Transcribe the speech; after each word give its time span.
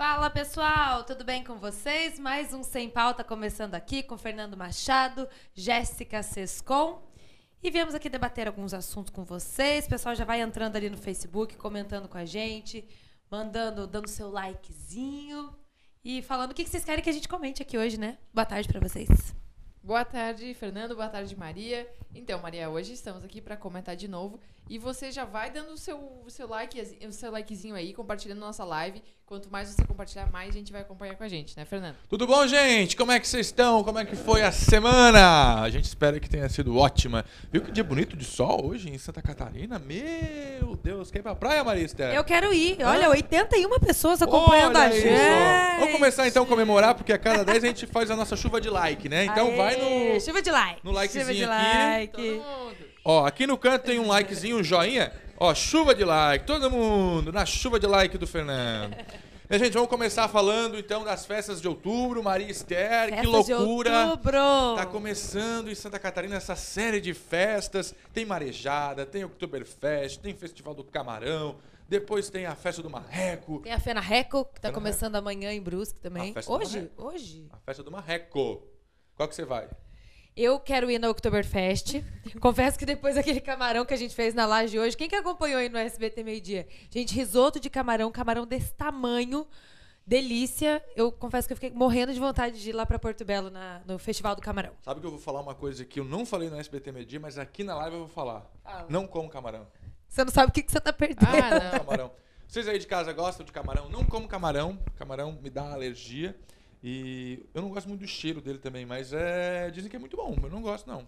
Fala 0.00 0.30
pessoal, 0.30 1.04
tudo 1.04 1.24
bem 1.24 1.44
com 1.44 1.58
vocês? 1.58 2.18
Mais 2.18 2.54
um 2.54 2.62
Sem 2.62 2.88
Pauta 2.88 3.22
começando 3.22 3.74
aqui 3.74 4.02
com 4.02 4.16
Fernando 4.16 4.56
Machado, 4.56 5.28
Jéssica 5.52 6.22
Sescon. 6.22 7.06
E 7.62 7.70
viemos 7.70 7.94
aqui 7.94 8.08
debater 8.08 8.46
alguns 8.46 8.72
assuntos 8.72 9.12
com 9.12 9.24
vocês. 9.24 9.84
O 9.84 9.90
pessoal 9.90 10.14
já 10.14 10.24
vai 10.24 10.40
entrando 10.40 10.74
ali 10.74 10.88
no 10.88 10.96
Facebook, 10.96 11.54
comentando 11.58 12.08
com 12.08 12.16
a 12.16 12.24
gente, 12.24 12.88
mandando, 13.30 13.86
dando 13.86 14.08
seu 14.08 14.30
likezinho 14.30 15.54
e 16.02 16.22
falando 16.22 16.52
o 16.52 16.54
que 16.54 16.66
vocês 16.66 16.82
querem 16.82 17.04
que 17.04 17.10
a 17.10 17.12
gente 17.12 17.28
comente 17.28 17.60
aqui 17.60 17.76
hoje, 17.76 18.00
né? 18.00 18.16
Boa 18.32 18.46
tarde 18.46 18.68
para 18.68 18.80
vocês. 18.80 19.36
Boa 19.82 20.04
tarde, 20.04 20.54
Fernando. 20.54 20.94
Boa 20.94 21.08
tarde, 21.08 21.36
Maria. 21.36 21.86
Então, 22.14 22.40
Maria, 22.40 22.70
hoje 22.70 22.94
estamos 22.94 23.22
aqui 23.22 23.40
para 23.40 23.56
comentar 23.56 23.96
de 23.96 24.08
novo 24.08 24.40
e 24.68 24.78
você 24.78 25.12
já 25.12 25.24
vai 25.24 25.50
dando 25.50 25.72
o 25.72 25.76
seu, 25.76 26.22
o 26.24 26.30
seu 26.30 26.48
like, 26.48 26.80
o 27.06 27.12
seu 27.12 27.30
likezinho 27.30 27.74
aí, 27.74 27.92
compartilhando 27.92 28.40
nossa 28.40 28.64
live. 28.64 29.02
Quanto 29.30 29.48
mais 29.48 29.68
você 29.68 29.84
compartilhar, 29.84 30.28
mais 30.32 30.48
a 30.48 30.58
gente 30.58 30.72
vai 30.72 30.80
acompanhar 30.80 31.14
com 31.14 31.22
a 31.22 31.28
gente, 31.28 31.56
né, 31.56 31.64
Fernando? 31.64 31.94
Tudo 32.08 32.26
bom, 32.26 32.44
gente? 32.48 32.96
Como 32.96 33.12
é 33.12 33.20
que 33.20 33.28
vocês 33.28 33.46
estão? 33.46 33.84
Como 33.84 33.96
é 33.96 34.04
que 34.04 34.16
foi 34.16 34.42
a 34.42 34.50
semana? 34.50 35.62
A 35.62 35.70
gente 35.70 35.84
espera 35.84 36.18
que 36.18 36.28
tenha 36.28 36.48
sido 36.48 36.76
ótima. 36.76 37.24
Viu 37.52 37.62
que 37.62 37.70
dia 37.70 37.84
bonito 37.84 38.16
de 38.16 38.24
sol 38.24 38.66
hoje 38.66 38.90
em 38.90 38.98
Santa 38.98 39.22
Catarina? 39.22 39.78
Meu 39.78 40.74
Deus, 40.82 41.12
quer 41.12 41.20
ir 41.20 41.22
pra 41.22 41.36
praia, 41.36 41.62
Marista? 41.62 42.12
Eu 42.12 42.24
quero 42.24 42.52
ir. 42.52 42.78
Olha, 42.82 43.08
81 43.08 43.78
pessoas 43.78 44.20
acompanhando 44.20 44.74
Olha 44.74 44.88
a 44.88 44.90
gente. 44.90 45.06
isso. 45.06 45.78
Vamos 45.78 45.92
começar 45.94 46.26
então 46.26 46.42
a 46.42 46.46
comemorar, 46.46 46.96
porque 46.96 47.12
a 47.12 47.18
cada 47.18 47.44
10 47.44 47.62
a 47.62 47.66
gente 47.68 47.86
faz 47.86 48.10
a 48.10 48.16
nossa 48.16 48.34
chuva 48.34 48.60
de 48.60 48.68
like, 48.68 49.08
né? 49.08 49.26
Então 49.26 49.46
Aê, 49.46 49.56
vai 49.56 49.76
no. 49.76 50.20
Chuva 50.20 50.42
de 50.42 50.50
like. 50.50 50.80
no 50.82 50.90
likezinho 50.90 51.22
Chuva 51.26 51.34
de 51.36 51.44
aqui. 51.44 51.52
like. 51.52 52.12
Todo 52.16 52.34
mundo. 52.34 52.76
Ó, 53.04 53.24
aqui 53.24 53.46
no 53.46 53.56
canto 53.56 53.84
tem 53.84 54.00
um 54.00 54.08
likezinho, 54.08 54.58
um 54.58 54.64
joinha. 54.64 55.12
Ó, 55.42 55.54
chuva 55.54 55.94
de 55.94 56.04
like. 56.04 56.44
Todo 56.44 56.70
mundo 56.70 57.32
na 57.32 57.46
chuva 57.46 57.80
de 57.80 57.86
like 57.86 58.18
do 58.18 58.26
Fernando. 58.26 58.94
E, 59.48 59.58
gente, 59.58 59.72
vamos 59.72 59.88
começar 59.88 60.28
falando 60.28 60.78
então 60.78 61.02
das 61.02 61.24
festas 61.24 61.62
de 61.62 61.66
outubro. 61.66 62.22
Maria 62.22 62.50
Esther, 62.50 63.08
que 63.08 63.22
Festas 63.22 63.46
de 63.46 63.54
loucura. 63.54 64.06
outubro. 64.10 64.76
Tá 64.76 64.84
começando 64.84 65.70
em 65.70 65.74
Santa 65.74 65.98
Catarina 65.98 66.36
essa 66.36 66.54
série 66.54 67.00
de 67.00 67.14
festas. 67.14 67.94
Tem 68.12 68.26
Marejada, 68.26 69.06
tem 69.06 69.24
Oktoberfest, 69.24 70.20
tem 70.20 70.34
Festival 70.34 70.74
do 70.74 70.84
Camarão, 70.84 71.56
depois 71.88 72.28
tem 72.28 72.44
a 72.44 72.54
Festa 72.54 72.82
do 72.82 72.90
Marreco, 72.90 73.60
Tem 73.60 73.72
a 73.72 73.80
Fena 73.80 74.00
Reco, 74.00 74.44
que 74.44 74.60
tá 74.60 74.68
Fena 74.68 74.74
começando 74.74 75.16
amanhã 75.16 75.50
em 75.52 75.62
Brusque 75.62 75.98
também. 75.98 76.34
Hoje? 76.46 76.90
Hoje? 76.98 77.48
a 77.50 77.56
Festa 77.56 77.82
do 77.82 77.90
Marreco. 77.90 78.62
Qual 79.16 79.26
que 79.26 79.34
você 79.34 79.46
vai? 79.46 79.70
Eu 80.36 80.58
quero 80.60 80.90
ir 80.90 80.98
na 80.98 81.10
Oktoberfest. 81.10 82.02
Confesso 82.40 82.78
que 82.78 82.86
depois 82.86 83.14
daquele 83.16 83.40
camarão 83.40 83.84
que 83.84 83.92
a 83.92 83.96
gente 83.96 84.14
fez 84.14 84.32
na 84.32 84.46
laje 84.46 84.78
hoje, 84.78 84.96
quem 84.96 85.08
que 85.08 85.16
acompanhou 85.16 85.58
aí 85.58 85.68
no 85.68 85.76
SBT 85.78 86.22
meio-dia? 86.22 86.66
Gente, 86.90 87.14
risoto 87.14 87.58
de 87.60 87.68
camarão, 87.68 88.10
camarão 88.12 88.46
desse 88.46 88.72
tamanho, 88.72 89.46
delícia. 90.06 90.82
Eu 90.96 91.12
confesso 91.12 91.46
que 91.48 91.52
eu 91.52 91.56
fiquei 91.56 91.70
morrendo 91.70 92.12
de 92.14 92.20
vontade 92.20 92.60
de 92.62 92.70
ir 92.70 92.72
lá 92.72 92.86
pra 92.86 92.98
Porto 92.98 93.24
Belo 93.24 93.50
na- 93.50 93.80
no 93.86 93.98
Festival 93.98 94.34
do 94.34 94.40
Camarão. 94.42 94.72
Sabe 94.82 95.00
que 95.00 95.06
eu 95.06 95.10
vou 95.10 95.20
falar 95.20 95.40
uma 95.40 95.54
coisa 95.54 95.84
que 95.84 96.00
eu 96.00 96.04
não 96.04 96.24
falei 96.24 96.48
no 96.48 96.56
SBT 96.58 96.92
Media, 96.92 97.20
mas 97.20 97.36
aqui 97.38 97.62
na 97.64 97.74
live 97.76 97.96
eu 97.96 98.00
vou 98.00 98.08
falar. 98.08 98.50
Não 98.88 99.06
como 99.06 99.28
camarão. 99.28 99.66
Você 100.08 100.24
não 100.24 100.32
sabe 100.32 100.50
o 100.50 100.52
que, 100.52 100.62
que 100.62 100.72
você 100.72 100.80
tá 100.80 100.92
perdendo. 100.92 101.28
Ah, 101.28 101.60
não. 101.72 101.78
camarão. 101.84 102.10
Vocês 102.48 102.66
aí 102.66 102.78
de 102.80 102.86
casa 102.86 103.12
gostam 103.12 103.46
de 103.46 103.52
camarão? 103.52 103.88
Não 103.88 104.04
como 104.04 104.26
camarão. 104.26 104.76
Camarão 104.96 105.38
me 105.40 105.50
dá 105.50 105.72
alergia. 105.72 106.36
E 106.82 107.44
eu 107.52 107.62
não 107.62 107.68
gosto 107.68 107.88
muito 107.88 108.00
do 108.00 108.08
cheiro 108.08 108.40
dele 108.40 108.58
também, 108.58 108.86
mas 108.86 109.12
é, 109.12 109.70
dizem 109.70 109.90
que 109.90 109.96
é 109.96 109.98
muito 109.98 110.16
bom. 110.16 110.36
Eu 110.42 110.50
não 110.50 110.62
gosto, 110.62 110.86
não. 110.86 111.06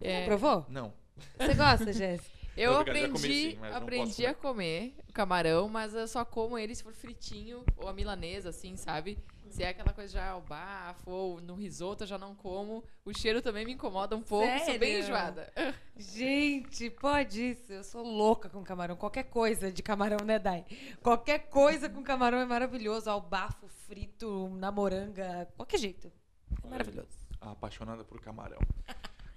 É, 0.00 0.24
Provou? 0.26 0.66
Não. 0.68 0.92
Você 1.38 1.54
gosta, 1.54 1.92
Jéssica? 1.92 2.42
eu 2.56 2.78
aprendi, 2.78 3.58
não 3.60 3.76
aprendi 3.76 4.04
posso 4.04 4.26
a 4.26 4.34
comer 4.34 4.94
o 5.08 5.12
camarão, 5.12 5.68
mas 5.68 5.94
eu 5.94 6.06
só 6.06 6.24
como 6.24 6.58
ele 6.58 6.74
se 6.74 6.82
for 6.82 6.92
fritinho 6.92 7.64
ou 7.76 7.88
a 7.88 7.92
milanesa, 7.92 8.50
assim, 8.50 8.76
sabe? 8.76 9.18
Se 9.52 9.62
é 9.62 9.68
aquela 9.68 9.92
coisa 9.92 10.14
já 10.14 10.30
ao 10.30 10.40
bafo 10.40 11.10
ou 11.10 11.38
no 11.42 11.54
risoto, 11.54 12.04
eu 12.04 12.06
já 12.08 12.16
não 12.16 12.34
como. 12.34 12.82
O 13.04 13.12
cheiro 13.12 13.42
também 13.42 13.66
me 13.66 13.72
incomoda 13.74 14.16
um 14.16 14.22
pouco, 14.22 14.48
sou 14.60 14.78
bem 14.78 14.92
Sério? 14.92 15.04
enjoada. 15.04 15.52
Gente, 15.94 16.88
pode 16.88 17.50
isso. 17.50 17.70
Eu 17.70 17.84
sou 17.84 18.02
louca 18.02 18.48
com 18.48 18.64
camarão. 18.64 18.96
Qualquer 18.96 19.24
coisa 19.24 19.70
de 19.70 19.82
camarão, 19.82 20.24
né, 20.24 20.38
Dai? 20.38 20.64
Qualquer 21.02 21.50
coisa 21.50 21.86
com 21.90 22.02
camarão 22.02 22.38
é 22.38 22.46
maravilhoso. 22.46 23.10
Ao 23.10 23.20
bafo, 23.20 23.68
frito, 23.86 24.48
na 24.56 24.72
moranga, 24.72 25.46
qualquer 25.54 25.78
jeito. 25.78 26.10
É 26.64 26.68
maravilhoso. 26.68 27.10
apaixonada 27.38 28.02
por 28.04 28.22
camarão. 28.22 28.58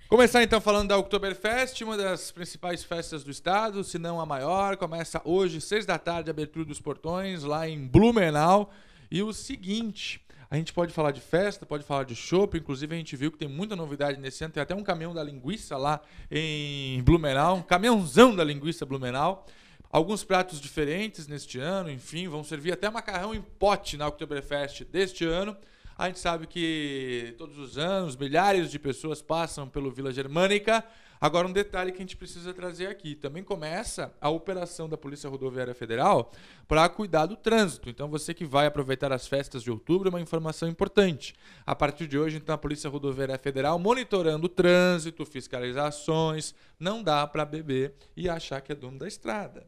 Começar 0.07 0.41
então 0.43 0.61
falando 0.61 0.87
da 0.87 0.97
Oktoberfest, 0.97 1.81
uma 1.83 1.97
das 1.97 2.31
principais 2.31 2.85
festas 2.85 3.21
do 3.21 3.31
estado, 3.31 3.83
se 3.83 3.99
não 3.99 4.21
a 4.21 4.25
maior. 4.25 4.77
Começa 4.77 5.21
hoje, 5.25 5.59
seis 5.59 5.85
da 5.85 5.99
tarde, 5.99 6.29
abertura 6.29 6.63
dos 6.63 6.79
portões, 6.79 7.43
lá 7.43 7.67
em 7.67 7.85
Blumenau. 7.85 8.71
E 9.09 9.21
o 9.21 9.31
seguinte, 9.33 10.21
a 10.49 10.55
gente 10.57 10.73
pode 10.73 10.93
falar 10.93 11.11
de 11.11 11.21
festa, 11.21 11.65
pode 11.65 11.83
falar 11.83 12.03
de 12.03 12.15
chopp, 12.15 12.57
inclusive 12.57 12.93
a 12.93 12.97
gente 12.97 13.15
viu 13.15 13.31
que 13.31 13.37
tem 13.37 13.47
muita 13.47 13.75
novidade 13.75 14.19
nesse 14.19 14.43
ano. 14.43 14.53
Tem 14.53 14.63
até 14.63 14.75
um 14.75 14.83
caminhão 14.83 15.13
da 15.13 15.23
linguiça 15.23 15.77
lá 15.77 16.01
em 16.29 17.01
Blumenau, 17.03 17.57
um 17.57 17.61
caminhãozão 17.61 18.35
da 18.35 18.43
linguiça 18.43 18.85
Blumenau. 18.85 19.45
Alguns 19.91 20.23
pratos 20.23 20.59
diferentes 20.59 21.27
neste 21.27 21.57
ano, 21.57 21.89
enfim, 21.89 22.27
vão 22.27 22.43
servir 22.43 22.73
até 22.73 22.89
macarrão 22.89 23.33
em 23.33 23.41
pote 23.41 23.95
na 23.97 24.07
Oktoberfest 24.07 24.83
deste 24.83 25.23
ano. 25.25 25.55
A 25.97 26.07
gente 26.07 26.19
sabe 26.19 26.45
que 26.45 27.33
todos 27.37 27.57
os 27.57 27.77
anos 27.77 28.17
milhares 28.17 28.69
de 28.69 28.77
pessoas 28.77 29.21
passam 29.21 29.69
pelo 29.69 29.89
Vila 29.89 30.11
Germânica. 30.11 30.83
Agora, 31.25 31.47
um 31.47 31.51
detalhe 31.51 31.91
que 31.91 31.97
a 31.97 32.01
gente 32.01 32.15
precisa 32.15 32.53
trazer 32.53 32.85
aqui: 32.85 33.15
também 33.15 33.43
começa 33.43 34.13
a 34.21 34.29
operação 34.29 34.87
da 34.87 34.95
Polícia 34.95 35.27
Rodoviária 35.27 35.73
Federal 35.73 36.31
para 36.67 36.87
cuidar 36.87 37.25
do 37.25 37.35
trânsito. 37.35 37.89
Então, 37.89 38.07
você 38.07 38.31
que 38.31 38.45
vai 38.45 38.67
aproveitar 38.67 39.11
as 39.11 39.25
festas 39.25 39.63
de 39.63 39.71
outubro, 39.71 40.09
uma 40.09 40.21
informação 40.21 40.69
importante. 40.69 41.33
A 41.65 41.75
partir 41.75 42.05
de 42.05 42.15
hoje, 42.15 42.37
então, 42.37 42.53
a 42.53 42.59
Polícia 42.59 42.91
Rodoviária 42.91 43.39
Federal 43.39 43.79
monitorando 43.79 44.45
o 44.45 44.49
trânsito, 44.49 45.25
fiscalizações. 45.25 46.53
Não 46.79 47.01
dá 47.01 47.25
para 47.25 47.43
beber 47.43 47.95
e 48.15 48.29
achar 48.29 48.61
que 48.61 48.71
é 48.71 48.75
dono 48.75 48.99
da 48.99 49.07
estrada. 49.07 49.65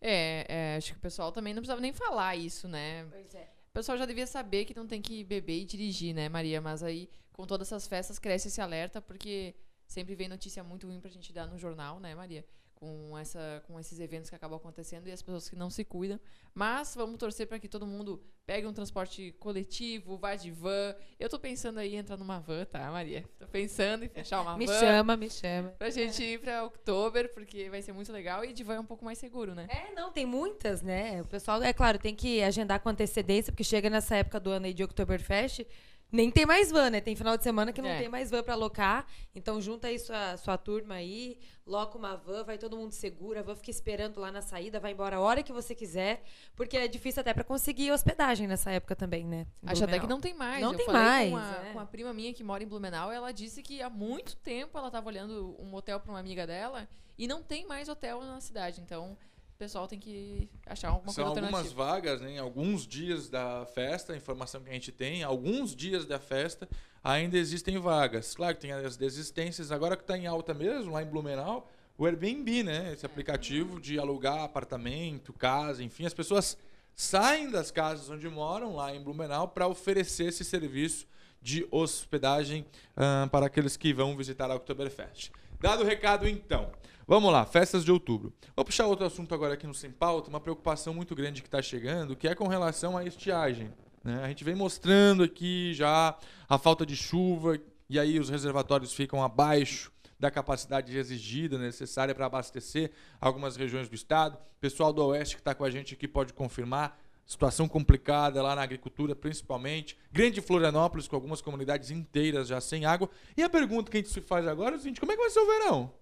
É, 0.00 0.44
é, 0.48 0.76
acho 0.76 0.90
que 0.90 0.98
o 0.98 1.02
pessoal 1.02 1.30
também 1.30 1.54
não 1.54 1.60
precisava 1.60 1.80
nem 1.80 1.92
falar 1.92 2.34
isso, 2.34 2.66
né? 2.66 3.06
Pois 3.08 3.32
é. 3.32 3.48
O 3.68 3.72
pessoal 3.74 3.96
já 3.96 4.06
devia 4.06 4.26
saber 4.26 4.64
que 4.64 4.74
não 4.74 4.88
tem 4.88 5.00
que 5.00 5.22
beber 5.22 5.60
e 5.60 5.64
dirigir, 5.64 6.12
né, 6.12 6.28
Maria? 6.28 6.60
Mas 6.60 6.82
aí, 6.82 7.08
com 7.32 7.46
todas 7.46 7.68
essas 7.68 7.86
festas, 7.86 8.18
cresce 8.18 8.48
esse 8.48 8.60
alerta, 8.60 9.00
porque 9.00 9.54
sempre 9.90 10.14
vem 10.14 10.28
notícia 10.28 10.62
muito 10.62 10.86
ruim 10.86 11.00
pra 11.00 11.10
gente 11.10 11.32
dar 11.32 11.46
no 11.46 11.58
jornal, 11.58 11.98
né, 11.98 12.14
Maria? 12.14 12.44
Com, 12.74 13.18
essa, 13.18 13.62
com 13.66 13.78
esses 13.78 14.00
eventos 14.00 14.30
que 14.30 14.34
acabam 14.36 14.56
acontecendo 14.56 15.06
e 15.06 15.12
as 15.12 15.20
pessoas 15.20 15.50
que 15.50 15.54
não 15.54 15.68
se 15.68 15.84
cuidam. 15.84 16.18
Mas 16.54 16.94
vamos 16.94 17.18
torcer 17.18 17.46
para 17.46 17.58
que 17.58 17.68
todo 17.68 17.86
mundo 17.86 18.24
pegue 18.46 18.66
um 18.66 18.72
transporte 18.72 19.32
coletivo, 19.38 20.16
vá 20.16 20.34
de 20.34 20.50
van. 20.50 20.94
Eu 21.18 21.28
tô 21.28 21.38
pensando 21.38 21.78
aí 21.78 21.94
em 21.94 21.98
entrar 21.98 22.16
numa 22.16 22.40
van, 22.40 22.64
tá, 22.64 22.90
Maria? 22.90 23.22
Tô 23.38 23.46
pensando 23.46 24.04
em 24.04 24.08
fechar 24.08 24.40
uma 24.40 24.56
Me 24.56 24.64
van. 24.66 24.80
chama, 24.80 25.14
me 25.14 25.28
chama. 25.28 25.68
Pra 25.72 25.90
gente 25.90 26.22
ir 26.24 26.40
pra 26.40 26.64
Oktober, 26.64 27.34
porque 27.34 27.68
vai 27.68 27.82
ser 27.82 27.92
muito 27.92 28.10
legal 28.10 28.42
e 28.46 28.52
de 28.54 28.64
van 28.64 28.76
é 28.76 28.80
um 28.80 28.86
pouco 28.86 29.04
mais 29.04 29.18
seguro, 29.18 29.54
né? 29.54 29.66
É, 29.68 29.92
não, 29.92 30.10
tem 30.10 30.24
muitas, 30.24 30.80
né? 30.80 31.20
O 31.20 31.26
pessoal, 31.26 31.62
é 31.62 31.74
claro, 31.74 31.98
tem 31.98 32.14
que 32.14 32.42
agendar 32.42 32.80
com 32.80 32.88
antecedência, 32.88 33.52
porque 33.52 33.62
chega 33.62 33.90
nessa 33.90 34.16
época 34.16 34.40
do 34.40 34.48
ano 34.50 34.64
aí 34.64 34.72
de 34.72 34.82
Oktoberfest, 34.82 35.66
nem 36.12 36.30
tem 36.30 36.44
mais 36.46 36.70
van, 36.70 36.90
né? 36.90 37.00
Tem 37.00 37.14
final 37.14 37.36
de 37.36 37.42
semana 37.42 37.72
que 37.72 37.80
não 37.82 37.88
É. 37.90 37.98
tem 37.98 38.08
mais 38.08 38.30
van 38.30 38.42
pra 38.42 38.54
alocar. 38.54 39.06
Então 39.34 39.60
junta 39.60 39.88
aí 39.88 39.98
sua, 39.98 40.36
sua 40.36 40.58
turma 40.58 40.94
aí, 40.94 41.38
loca 41.66 41.96
uma 41.96 42.16
van, 42.16 42.42
vai 42.44 42.58
todo 42.58 42.76
mundo 42.76 42.92
seguro, 42.92 43.38
a 43.38 43.42
van 43.42 43.54
fica 43.54 43.70
esperando 43.70 44.18
lá 44.20 44.32
na 44.32 44.42
saída, 44.42 44.80
vai 44.80 44.92
embora 44.92 45.16
a 45.16 45.20
hora 45.20 45.42
que 45.42 45.52
você 45.52 45.74
quiser, 45.74 46.22
porque 46.56 46.76
é 46.76 46.88
difícil 46.88 47.20
até 47.20 47.32
pra 47.32 47.44
conseguir 47.44 47.92
hospedagem 47.92 48.46
nessa 48.46 48.70
época 48.70 48.96
também, 48.96 49.24
né? 49.24 49.46
Acho 49.64 49.84
até 49.84 49.98
que 50.00 50.06
não 50.06 50.20
tem 50.20 50.34
mais. 50.34 50.60
Não 50.60 50.72
Eu 50.72 50.78
tem 50.78 50.86
mais, 50.88 51.30
Com 51.30 51.36
a, 51.36 51.62
é. 51.68 51.72
com 51.72 51.80
a 51.80 51.86
prima 51.86 52.12
minha 52.12 52.32
que 52.34 52.42
mora 52.42 52.62
em 52.62 52.66
Blumenau, 52.66 53.12
ela 53.12 53.32
disse 53.32 53.62
que 53.62 53.80
há 53.80 53.88
muito 53.90 54.36
tempo 54.36 54.76
ela 54.76 54.88
estava 54.88 55.06
olhando 55.08 55.56
um 55.60 55.74
hotel 55.74 56.00
para 56.00 56.10
uma 56.12 56.18
amiga 56.18 56.46
dela 56.46 56.88
e 57.16 57.28
não 57.28 57.42
tem 57.42 57.66
mais 57.66 57.88
hotel 57.88 58.20
na 58.22 58.40
cidade. 58.40 58.80
Então, 58.80 59.16
pessoal 59.60 59.86
tem 59.86 59.98
que 59.98 60.48
achar 60.64 60.88
alguma 60.88 61.12
São 61.12 61.26
coisa 61.26 61.38
algumas 61.38 61.70
vagas, 61.70 62.22
né, 62.22 62.30
em 62.30 62.38
alguns 62.38 62.86
dias 62.86 63.28
da 63.28 63.66
festa, 63.66 64.14
a 64.14 64.16
informação 64.16 64.62
que 64.62 64.70
a 64.70 64.72
gente 64.72 64.90
tem, 64.90 65.22
alguns 65.22 65.76
dias 65.76 66.06
da 66.06 66.18
festa 66.18 66.66
ainda 67.04 67.36
existem 67.36 67.78
vagas. 67.78 68.34
Claro 68.34 68.54
que 68.54 68.62
tem 68.62 68.72
as 68.72 68.96
desistências, 68.96 69.70
agora 69.70 69.98
que 69.98 70.02
está 70.02 70.16
em 70.16 70.26
alta 70.26 70.54
mesmo, 70.54 70.92
lá 70.92 71.02
em 71.02 71.06
Blumenau, 71.06 71.70
o 71.98 72.06
Airbnb, 72.06 72.62
né, 72.62 72.94
esse 72.94 73.04
aplicativo 73.04 73.78
de 73.78 73.98
alugar 73.98 74.38
apartamento, 74.38 75.30
casa, 75.34 75.84
enfim, 75.84 76.06
as 76.06 76.14
pessoas 76.14 76.56
saem 76.96 77.50
das 77.50 77.70
casas 77.70 78.08
onde 78.08 78.26
moram, 78.30 78.76
lá 78.76 78.94
em 78.94 79.02
Blumenau, 79.02 79.46
para 79.46 79.68
oferecer 79.68 80.28
esse 80.28 80.42
serviço 80.42 81.06
de 81.42 81.68
hospedagem 81.70 82.64
ah, 82.96 83.28
para 83.30 83.44
aqueles 83.44 83.76
que 83.76 83.92
vão 83.92 84.16
visitar 84.16 84.50
a 84.50 84.54
Oktoberfest. 84.54 85.30
Dado 85.60 85.82
o 85.82 85.86
recado, 85.86 86.26
então. 86.26 86.72
Vamos 87.10 87.32
lá, 87.32 87.44
festas 87.44 87.84
de 87.84 87.90
outubro. 87.90 88.32
Vou 88.54 88.64
puxar 88.64 88.86
outro 88.86 89.04
assunto 89.04 89.34
agora 89.34 89.54
aqui 89.54 89.66
no 89.66 89.74
Sem 89.74 89.90
Pauta, 89.90 90.30
uma 90.30 90.38
preocupação 90.38 90.94
muito 90.94 91.12
grande 91.12 91.42
que 91.42 91.48
está 91.48 91.60
chegando, 91.60 92.14
que 92.14 92.28
é 92.28 92.36
com 92.36 92.46
relação 92.46 92.96
à 92.96 93.02
estiagem. 93.02 93.72
né? 94.04 94.22
A 94.22 94.28
gente 94.28 94.44
vem 94.44 94.54
mostrando 94.54 95.24
aqui 95.24 95.74
já 95.74 96.16
a 96.48 96.56
falta 96.56 96.86
de 96.86 96.94
chuva, 96.94 97.58
e 97.88 97.98
aí 97.98 98.20
os 98.20 98.28
reservatórios 98.28 98.92
ficam 98.92 99.24
abaixo 99.24 99.90
da 100.20 100.30
capacidade 100.30 100.96
exigida, 100.96 101.58
necessária 101.58 102.14
para 102.14 102.26
abastecer 102.26 102.92
algumas 103.20 103.56
regiões 103.56 103.88
do 103.88 103.96
estado. 103.96 104.38
Pessoal 104.60 104.92
do 104.92 105.04
Oeste 105.06 105.34
que 105.34 105.40
está 105.40 105.52
com 105.52 105.64
a 105.64 105.70
gente 105.70 105.94
aqui 105.94 106.06
pode 106.06 106.32
confirmar. 106.32 106.96
Situação 107.26 107.66
complicada 107.66 108.40
lá 108.40 108.54
na 108.54 108.62
agricultura, 108.62 109.16
principalmente. 109.16 109.98
Grande 110.12 110.40
Florianópolis, 110.40 111.08
com 111.08 111.16
algumas 111.16 111.42
comunidades 111.42 111.90
inteiras 111.90 112.46
já 112.46 112.60
sem 112.60 112.84
água. 112.84 113.10
E 113.36 113.42
a 113.42 113.50
pergunta 113.50 113.90
que 113.90 113.96
a 113.96 114.00
gente 114.00 114.12
se 114.12 114.20
faz 114.20 114.46
agora 114.46 114.76
é 114.76 114.78
o 114.78 114.80
seguinte: 114.80 115.00
como 115.00 115.10
é 115.10 115.16
que 115.16 115.22
vai 115.22 115.30
ser 115.30 115.40
o 115.40 115.46
verão? 115.46 115.99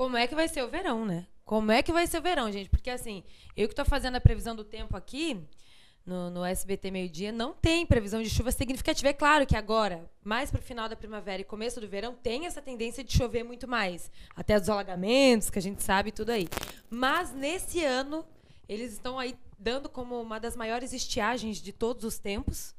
Como 0.00 0.16
é 0.16 0.26
que 0.26 0.34
vai 0.34 0.48
ser 0.48 0.62
o 0.64 0.68
verão, 0.70 1.04
né? 1.04 1.26
Como 1.44 1.70
é 1.70 1.82
que 1.82 1.92
vai 1.92 2.06
ser 2.06 2.20
o 2.20 2.22
verão, 2.22 2.50
gente? 2.50 2.70
Porque 2.70 2.88
assim, 2.88 3.22
eu 3.54 3.68
que 3.68 3.74
tô 3.74 3.84
fazendo 3.84 4.16
a 4.16 4.20
previsão 4.20 4.56
do 4.56 4.64
tempo 4.64 4.96
aqui, 4.96 5.38
no, 6.06 6.30
no 6.30 6.42
SBT 6.42 6.90
meio-dia, 6.90 7.30
não 7.30 7.52
tem 7.52 7.84
previsão 7.84 8.22
de 8.22 8.30
chuva 8.30 8.50
significativa. 8.50 9.10
É 9.10 9.12
claro 9.12 9.46
que 9.46 9.54
agora, 9.54 10.10
mais 10.24 10.50
pro 10.50 10.62
final 10.62 10.88
da 10.88 10.96
primavera 10.96 11.42
e 11.42 11.44
começo 11.44 11.82
do 11.82 11.86
verão, 11.86 12.14
tem 12.14 12.46
essa 12.46 12.62
tendência 12.62 13.04
de 13.04 13.14
chover 13.14 13.44
muito 13.44 13.68
mais. 13.68 14.10
Até 14.34 14.56
os 14.56 14.70
alagamentos, 14.70 15.50
que 15.50 15.58
a 15.58 15.62
gente 15.62 15.82
sabe 15.82 16.10
tudo 16.12 16.30
aí. 16.30 16.48
Mas 16.88 17.34
nesse 17.34 17.84
ano, 17.84 18.24
eles 18.66 18.94
estão 18.94 19.18
aí 19.18 19.36
dando 19.58 19.86
como 19.90 20.18
uma 20.18 20.40
das 20.40 20.56
maiores 20.56 20.94
estiagens 20.94 21.58
de 21.58 21.74
todos 21.74 22.04
os 22.04 22.18
tempos. 22.18 22.74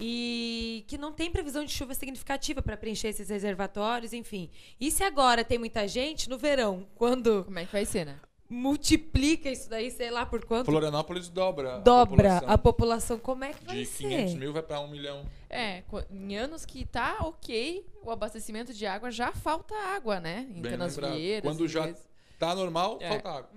E 0.00 0.84
que 0.88 0.96
não 0.96 1.12
tem 1.12 1.30
previsão 1.30 1.64
de 1.64 1.70
chuva 1.72 1.94
significativa 1.94 2.62
para 2.62 2.76
preencher 2.76 3.08
esses 3.08 3.28
reservatórios, 3.28 4.12
enfim. 4.12 4.50
E 4.80 4.90
se 4.90 5.02
agora 5.04 5.44
tem 5.44 5.58
muita 5.58 5.86
gente, 5.86 6.28
no 6.28 6.38
verão, 6.38 6.86
quando 6.94 7.44
Como 7.44 7.58
é 7.58 7.66
que 7.66 7.72
vai 7.72 7.84
ser, 7.84 8.06
né? 8.06 8.18
multiplica 8.52 9.48
isso 9.48 9.70
daí, 9.70 9.92
sei 9.92 10.10
lá 10.10 10.26
por 10.26 10.44
quanto, 10.44 10.66
Florianópolis 10.66 11.28
dobra. 11.28 11.78
dobra 11.78 12.32
a 12.32 12.36
a 12.54 12.58
população. 12.58 12.58
população, 12.58 13.18
como 13.18 13.44
é 13.44 13.52
que 13.52 13.64
vai 13.64 13.76
De 13.76 13.86
ser? 13.86 14.02
500 14.08 14.34
mil 14.34 14.52
vai 14.52 14.62
para 14.62 14.80
1 14.80 14.88
milhão. 14.88 15.24
É, 15.48 15.84
em 16.10 16.36
anos 16.36 16.64
que 16.64 16.84
tá 16.84 17.18
ok, 17.20 17.86
o 18.02 18.10
abastecimento 18.10 18.74
de 18.74 18.84
água 18.86 19.08
já 19.10 19.30
falta 19.32 19.72
água, 19.94 20.18
né? 20.18 20.46
Em 20.50 20.60
Bem 20.62 20.72
Canasvieiras. 20.72 21.48
Quando 21.48 21.68
já 21.68 21.86
vezes. 21.86 22.08
Tá 22.40 22.52
normal, 22.54 22.98
É. 23.00 23.08
falta 23.10 23.28
água. 23.28 23.50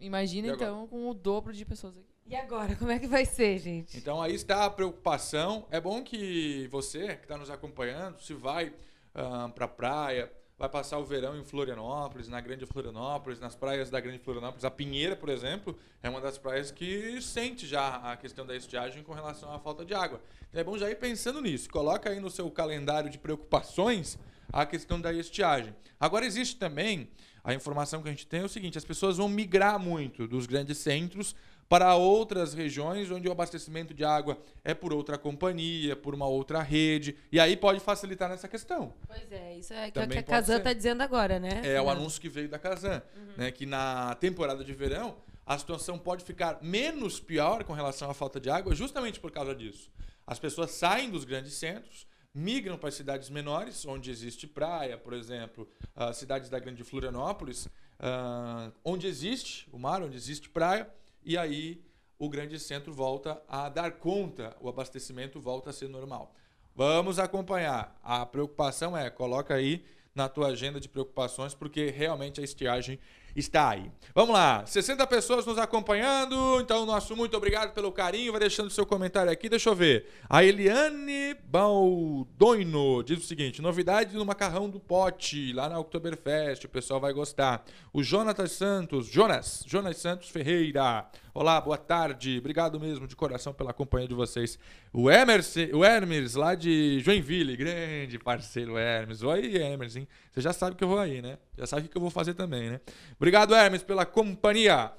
Imagina 0.00 0.48
E 0.48 0.50
agora? 0.50 0.70
então 0.70 0.86
com 0.88 1.08
o 1.08 1.14
dobro 1.14 1.52
de 1.52 1.64
pessoas 1.64 1.96
aqui. 1.96 2.11
E 2.26 2.36
agora, 2.36 2.74
como 2.76 2.90
é 2.90 2.98
que 2.98 3.06
vai 3.06 3.24
ser, 3.24 3.58
gente? 3.58 3.96
Então 3.96 4.22
aí 4.22 4.34
está 4.34 4.64
a 4.64 4.70
preocupação. 4.70 5.66
É 5.70 5.80
bom 5.80 6.02
que 6.02 6.68
você 6.70 7.16
que 7.16 7.24
está 7.24 7.36
nos 7.36 7.50
acompanhando, 7.50 8.20
se 8.20 8.32
vai 8.32 8.72
para 9.12 9.64
a 9.64 9.68
praia, 9.68 10.32
vai 10.58 10.68
passar 10.68 10.98
o 10.98 11.04
verão 11.04 11.36
em 11.36 11.44
Florianópolis, 11.44 12.28
na 12.28 12.40
Grande 12.40 12.64
Florianópolis, 12.64 13.40
nas 13.40 13.54
praias 13.54 13.90
da 13.90 14.00
Grande 14.00 14.20
Florianópolis. 14.20 14.64
A 14.64 14.70
Pinheira, 14.70 15.16
por 15.16 15.28
exemplo, 15.28 15.76
é 16.02 16.08
uma 16.08 16.20
das 16.20 16.38
praias 16.38 16.70
que 16.70 17.20
sente 17.20 17.66
já 17.66 17.96
a 17.96 18.16
questão 18.16 18.46
da 18.46 18.56
estiagem 18.56 19.02
com 19.02 19.12
relação 19.12 19.52
à 19.52 19.58
falta 19.58 19.84
de 19.84 19.92
água. 19.92 20.20
Então 20.48 20.60
é 20.60 20.64
bom 20.64 20.78
já 20.78 20.88
ir 20.88 20.96
pensando 20.96 21.40
nisso. 21.40 21.68
Coloca 21.68 22.08
aí 22.08 22.20
no 22.20 22.30
seu 22.30 22.50
calendário 22.50 23.10
de 23.10 23.18
preocupações 23.18 24.16
a 24.52 24.64
questão 24.64 25.00
da 25.00 25.12
estiagem. 25.12 25.74
Agora 25.98 26.24
existe 26.24 26.56
também 26.56 27.10
a 27.44 27.52
informação 27.52 28.00
que 28.00 28.08
a 28.08 28.12
gente 28.12 28.26
tem 28.26 28.40
é 28.40 28.44
o 28.44 28.48
seguinte: 28.48 28.78
as 28.78 28.84
pessoas 28.84 29.16
vão 29.16 29.28
migrar 29.28 29.78
muito 29.78 30.28
dos 30.28 30.46
grandes 30.46 30.78
centros 30.78 31.34
para 31.68 31.94
outras 31.94 32.52
regiões 32.52 33.10
onde 33.10 33.28
o 33.28 33.32
abastecimento 33.32 33.94
de 33.94 34.04
água 34.04 34.38
é 34.62 34.74
por 34.74 34.92
outra 34.92 35.16
companhia, 35.16 35.96
por 35.96 36.14
uma 36.14 36.26
outra 36.26 36.60
rede, 36.62 37.16
e 37.30 37.40
aí 37.40 37.56
pode 37.56 37.80
facilitar 37.80 38.28
nessa 38.28 38.46
questão. 38.46 38.92
Pois 39.06 39.32
é, 39.32 39.56
isso 39.56 39.72
é 39.72 39.90
Também 39.90 40.10
que 40.10 40.18
a 40.18 40.22
Kazan 40.22 40.56
ser. 40.56 40.62
tá 40.62 40.72
dizendo 40.72 41.02
agora, 41.02 41.38
né? 41.38 41.48
É 41.48 41.58
o 41.58 41.62
Fernando? 41.62 41.88
anúncio 41.90 42.20
que 42.20 42.28
veio 42.28 42.48
da 42.48 42.58
Casan, 42.58 43.02
né, 43.36 43.50
que 43.50 43.64
na 43.64 44.14
temporada 44.16 44.62
de 44.62 44.72
verão 44.72 45.16
a 45.46 45.58
situação 45.58 45.98
pode 45.98 46.24
ficar 46.24 46.58
menos 46.62 47.18
pior 47.18 47.64
com 47.64 47.72
relação 47.72 48.10
à 48.10 48.14
falta 48.14 48.38
de 48.38 48.50
água, 48.50 48.74
justamente 48.74 49.18
por 49.18 49.30
causa 49.30 49.54
disso. 49.54 49.90
As 50.26 50.38
pessoas 50.38 50.70
saem 50.72 51.10
dos 51.10 51.24
grandes 51.24 51.54
centros, 51.54 52.06
migram 52.34 52.78
para 52.78 52.88
as 52.88 52.94
cidades 52.94 53.28
menores, 53.28 53.84
onde 53.84 54.10
existe 54.10 54.46
praia, 54.46 54.96
por 54.96 55.12
exemplo, 55.12 55.68
as 55.94 56.16
cidades 56.16 56.48
da 56.48 56.58
Grande 56.58 56.84
Florianópolis, 56.84 57.68
ah, 57.98 58.70
onde 58.84 59.06
existe 59.06 59.68
o 59.72 59.78
mar, 59.78 60.02
onde 60.02 60.16
existe 60.16 60.48
praia, 60.48 60.88
e 61.24 61.36
aí 61.36 61.84
o 62.18 62.28
grande 62.28 62.58
centro 62.58 62.92
volta 62.92 63.42
a 63.48 63.68
dar 63.68 63.92
conta, 63.92 64.56
o 64.60 64.68
abastecimento 64.68 65.40
volta 65.40 65.70
a 65.70 65.72
ser 65.72 65.88
normal. 65.88 66.34
Vamos 66.74 67.18
acompanhar. 67.18 67.98
A 68.02 68.24
preocupação 68.24 68.96
é, 68.96 69.10
coloca 69.10 69.54
aí 69.54 69.84
na 70.14 70.28
tua 70.28 70.48
agenda 70.48 70.78
de 70.78 70.88
preocupações, 70.88 71.54
porque 71.54 71.90
realmente 71.90 72.40
a 72.40 72.44
estiagem 72.44 72.98
está 73.34 73.70
aí. 73.70 73.90
Vamos 74.14 74.34
lá, 74.34 74.66
60 74.66 75.06
pessoas 75.06 75.46
nos 75.46 75.56
acompanhando, 75.56 76.60
então 76.60 76.84
nosso 76.84 77.16
muito 77.16 77.34
obrigado 77.34 77.72
pelo 77.72 77.90
carinho, 77.90 78.30
vai 78.30 78.40
deixando 78.40 78.68
seu 78.68 78.84
comentário 78.84 79.32
aqui, 79.32 79.48
deixa 79.48 79.70
eu 79.70 79.74
ver. 79.74 80.06
A 80.28 80.44
Eliane 80.44 81.34
Baldoino 81.44 83.02
diz 83.02 83.18
o 83.20 83.26
seguinte, 83.26 83.62
novidade 83.62 84.14
no 84.14 84.26
macarrão 84.26 84.68
do 84.68 84.78
pote, 84.78 85.52
lá 85.54 85.66
na 85.66 85.78
Oktoberfest, 85.78 86.66
o 86.66 86.68
pessoal 86.68 87.00
vai 87.00 87.14
gostar. 87.14 87.64
O 87.90 88.02
Jonatas 88.02 88.52
Santos, 88.52 89.06
Jonas, 89.06 89.64
Jonas 89.66 89.96
Santos 89.96 90.28
Ferreira, 90.28 91.06
olá, 91.32 91.58
boa 91.58 91.78
tarde, 91.78 92.36
obrigado 92.38 92.78
mesmo 92.78 93.06
de 93.06 93.16
coração 93.16 93.54
pela 93.54 93.72
companhia 93.72 94.08
de 94.08 94.14
vocês. 94.14 94.58
O 94.92 95.08
Hermes, 95.08 95.56
o 95.72 95.82
Hermes 95.82 96.34
lá 96.34 96.54
de 96.54 97.00
Joinville, 97.00 97.56
grande 97.56 98.18
parceiro 98.18 98.76
Hermes, 98.76 99.22
oi 99.22 99.56
Hermes, 99.56 99.96
hein? 99.96 100.06
Você 100.30 100.42
já 100.42 100.52
sabe 100.52 100.76
que 100.76 100.84
eu 100.84 100.88
vou 100.88 100.98
aí, 100.98 101.22
né? 101.22 101.38
Já 101.56 101.66
sabe 101.66 101.86
o 101.86 101.88
que 101.88 101.96
eu 101.96 102.00
vou 102.00 102.10
fazer 102.10 102.34
também, 102.34 102.70
né? 102.70 102.80
Obrigado, 103.22 103.54
Hermes, 103.54 103.84
pela 103.84 104.04
companhia. 104.04 104.90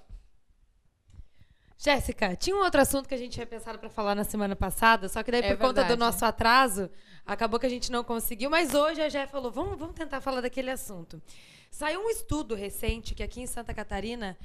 Jéssica, 1.77 2.37
tinha 2.37 2.55
um 2.55 2.59
outro 2.63 2.79
assunto 2.79 3.05
que 3.05 3.13
a 3.13 3.17
gente 3.17 3.33
tinha 3.33 3.45
pensado 3.45 3.77
para 3.77 3.89
falar 3.89 4.15
na 4.15 4.23
semana 4.23 4.55
passada, 4.55 5.09
só 5.09 5.21
que 5.21 5.29
daí 5.29 5.41
É 5.41 5.49
por 5.49 5.57
conta 5.57 5.73
do 5.81 5.87
verdade. 5.87 5.99
nosso 5.99 6.23
atraso, 6.23 6.89
acabou 7.25 7.59
que 7.59 7.65
a 7.65 7.69
gente 7.69 7.91
não 7.91 8.01
conseguiu, 8.01 8.49
mas 8.49 8.73
hoje 8.73 9.01
a 9.01 9.09
Jé 9.09 9.27
falou, 9.27 9.51
vamos, 9.51 9.77
vamos 9.77 9.93
tentar 9.93 10.21
falar 10.21 10.39
daquele 10.39 10.71
assunto. 10.71 11.21
Saiu 11.69 11.99
um 11.99 12.09
estudo 12.09 12.55
recente 12.55 13.13
que 13.13 13.23
aqui 13.23 13.41
em 13.41 13.45
Santa 13.45 13.73
Catarina, 13.73 14.37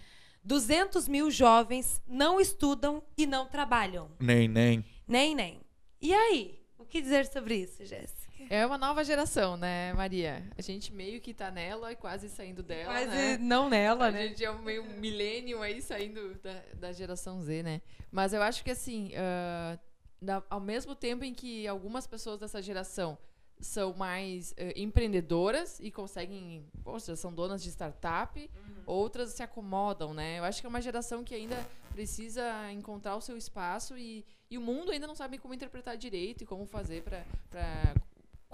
200 0.43 1.07
mil 1.07 1.31
jovens 1.31 2.03
não 2.05 2.41
estudam 2.41 3.01
e 3.17 3.29
não 3.29 3.47
trabalham. 3.47 4.11
Nem, 4.19 4.49
nem. 4.49 4.85
Nem, 5.07 5.37
nem. 5.37 5.61
E 6.03 6.13
aí? 6.13 6.61
O 6.77 6.85
que 6.85 7.01
dizer 7.01 7.27
sobre 7.27 7.55
isso, 7.55 7.85
Jéssica? 7.85 8.28
É 8.51 8.65
uma 8.67 8.79
nova 8.79 9.03
geração, 9.05 9.57
né, 9.57 9.93
Maria? 9.95 10.43
A 10.57 10.63
gente 10.63 10.93
meio 10.93 11.21
que 11.21 11.33
tá 11.35 11.51
nela 11.51 11.93
e 11.93 11.97
quase 11.97 12.29
saindo 12.29 12.63
dela, 12.63 12.93
Quase 12.93 13.07
né? 13.09 13.39
não 13.39 13.69
nela, 13.69 14.07
a 14.07 14.11
né? 14.11 14.29
gente 14.29 14.45
é 14.45 14.51
um 14.51 14.63
meio 14.63 14.85
millennium 14.85 15.61
aí 15.63 15.81
saindo 15.83 16.35
da, 16.37 16.63
da 16.75 16.93
geração 16.93 17.41
Z, 17.43 17.63
né? 17.63 17.81
Mas 18.11 18.33
eu 18.33 18.43
acho 18.43 18.65
que 18.65 18.71
assim, 18.71 19.13
ah, 19.17 19.79
da- 20.21 20.43
ao 20.49 20.61
mesmo 20.61 20.95
tempo 20.95 21.25
em 21.25 21.35
que 21.35 21.67
algumas 21.69 22.07
pessoas 22.07 22.39
dessa 22.41 22.61
geração 22.63 23.17
são 23.61 23.93
mais 23.93 24.55
eh, 24.57 24.73
empreendedoras 24.77 25.81
e 25.81 25.91
conseguem, 25.91 26.65
poxa, 26.85 27.17
são 27.17 27.33
donas 27.35 27.61
de 27.61 27.69
startup, 27.71 28.49
outras 28.87 29.31
se 29.31 29.43
acomodam, 29.43 30.15
né? 30.15 30.39
Eu 30.39 30.45
acho 30.45 30.61
que 30.61 30.67
é 30.67 30.69
uma 30.71 30.81
geração 30.81 31.25
que 31.25 31.35
ainda 31.35 31.57
precisa 31.93 32.71
encontrar 32.73 33.17
o 33.17 33.21
seu 33.21 33.37
espaço 33.37 33.99
e, 33.99 34.25
e 34.49 34.57
o 34.57 34.61
mundo 34.61 34.93
ainda 34.93 35.09
não 35.09 35.15
sabe 35.17 35.39
como 35.39 35.53
interpretar 35.55 35.97
direito 35.97 36.45
e 36.45 36.47
como 36.47 36.67
fazer 36.67 37.03
para 37.03 37.25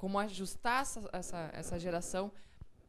como 0.04 0.18
ajustar 0.18 0.82
essa, 0.82 1.08
essa, 1.14 1.50
essa 1.54 1.78
geração 1.78 2.30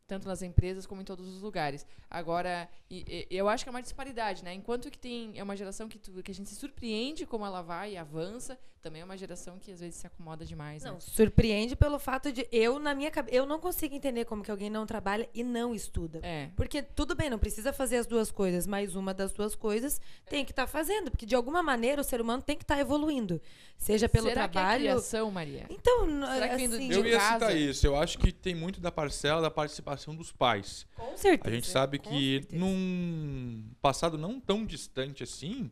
tanto 0.08 0.28
nas 0.28 0.42
empresas 0.42 0.86
como 0.86 1.02
em 1.02 1.06
todos 1.06 1.28
os 1.28 1.42
lugares. 1.42 1.86
Agora, 2.10 2.70
e- 2.90 3.26
e- 3.30 3.36
eu 3.36 3.50
acho 3.50 3.64
que 3.66 3.70
é 3.70 3.72
uma 3.72 3.82
disparidade, 3.82 4.44
né? 4.44 4.54
Enquanto 4.54 4.90
que 4.92 4.98
tem 4.98 5.34
é 5.36 5.44
uma 5.44 5.56
geração 5.56 5.88
que, 5.90 5.98
tu- 5.98 6.22
que 6.24 6.32
a 6.32 6.34
gente 6.34 6.50
se 6.50 6.56
surpreende 6.56 7.26
como 7.26 7.46
ela 7.46 7.62
vai 7.62 7.94
e 7.94 7.98
avança, 7.98 8.58
também 8.82 9.02
é 9.02 9.06
uma 9.06 9.18
geração 9.18 9.58
que 9.58 9.72
às 9.72 9.80
vezes 9.80 9.96
se 9.96 10.06
acomoda 10.06 10.46
demais, 10.46 10.84
né? 10.84 10.92
Não, 10.92 11.00
surpreende 11.00 11.76
pelo 11.76 11.98
fato 11.98 12.32
de 12.32 12.48
eu, 12.52 12.78
na 12.78 12.94
minha 12.94 13.10
cabeça, 13.10 13.36
eu 13.36 13.44
não 13.48 13.60
consigo 13.60 13.96
entender 13.96 14.26
como 14.26 14.44
que 14.44 14.52
alguém 14.52 14.70
não 14.70 14.86
trabalha 14.86 15.28
e 15.34 15.44
não 15.44 15.74
estuda. 15.74 16.20
É. 16.22 16.50
Porque 16.56 16.84
tudo 16.84 17.16
bem, 17.16 17.28
não 17.28 17.40
precisa 17.40 17.74
fazer 17.74 17.98
as 17.98 18.06
duas 18.06 18.30
coisas, 18.30 18.68
mas 18.68 18.96
uma 18.96 19.12
das 19.12 19.32
duas 19.34 19.56
coisas 19.56 20.00
tem 20.30 20.46
que 20.46 20.52
estar 20.52 20.68
fazendo, 20.68 21.10
porque 21.10 21.26
de 21.26 21.34
alguma 21.34 21.64
maneira 21.64 22.00
o 22.00 22.04
ser 22.04 22.22
humano 22.22 22.44
tem 22.44 22.56
que 22.56 22.64
estar 22.64 22.80
evoluindo, 22.80 23.42
seja 23.76 24.08
pelo 24.08 24.28
Será 24.28 24.48
que 24.48 24.56
é 24.56 24.62
trabalho. 24.62 24.82
criação, 24.82 25.32
Maria? 25.32 25.66
então, 25.68 26.06
Será 26.32 26.50
que 26.50 26.66
assim, 26.66 26.92
Eu 26.94 27.06
ia 27.08 27.20
citar 27.20 27.58
isso. 27.58 27.88
Eu 27.88 27.96
acho 27.96 28.20
que 28.20 28.32
tem 28.32 28.54
muito 28.54 28.80
da 28.80 28.92
parcela 28.92 29.42
da 29.42 29.50
participação 29.50 29.95
dos 30.16 30.32
pais. 30.32 30.86
com 30.96 31.16
certeza. 31.18 31.50
A 31.50 31.56
gente 31.56 31.68
sabe 31.68 32.00
que 32.00 32.40
certeza. 32.42 32.58
num 32.60 33.64
passado 33.82 34.18
não 34.18 34.40
tão 34.40 34.66
distante 34.66 35.24
assim, 35.24 35.72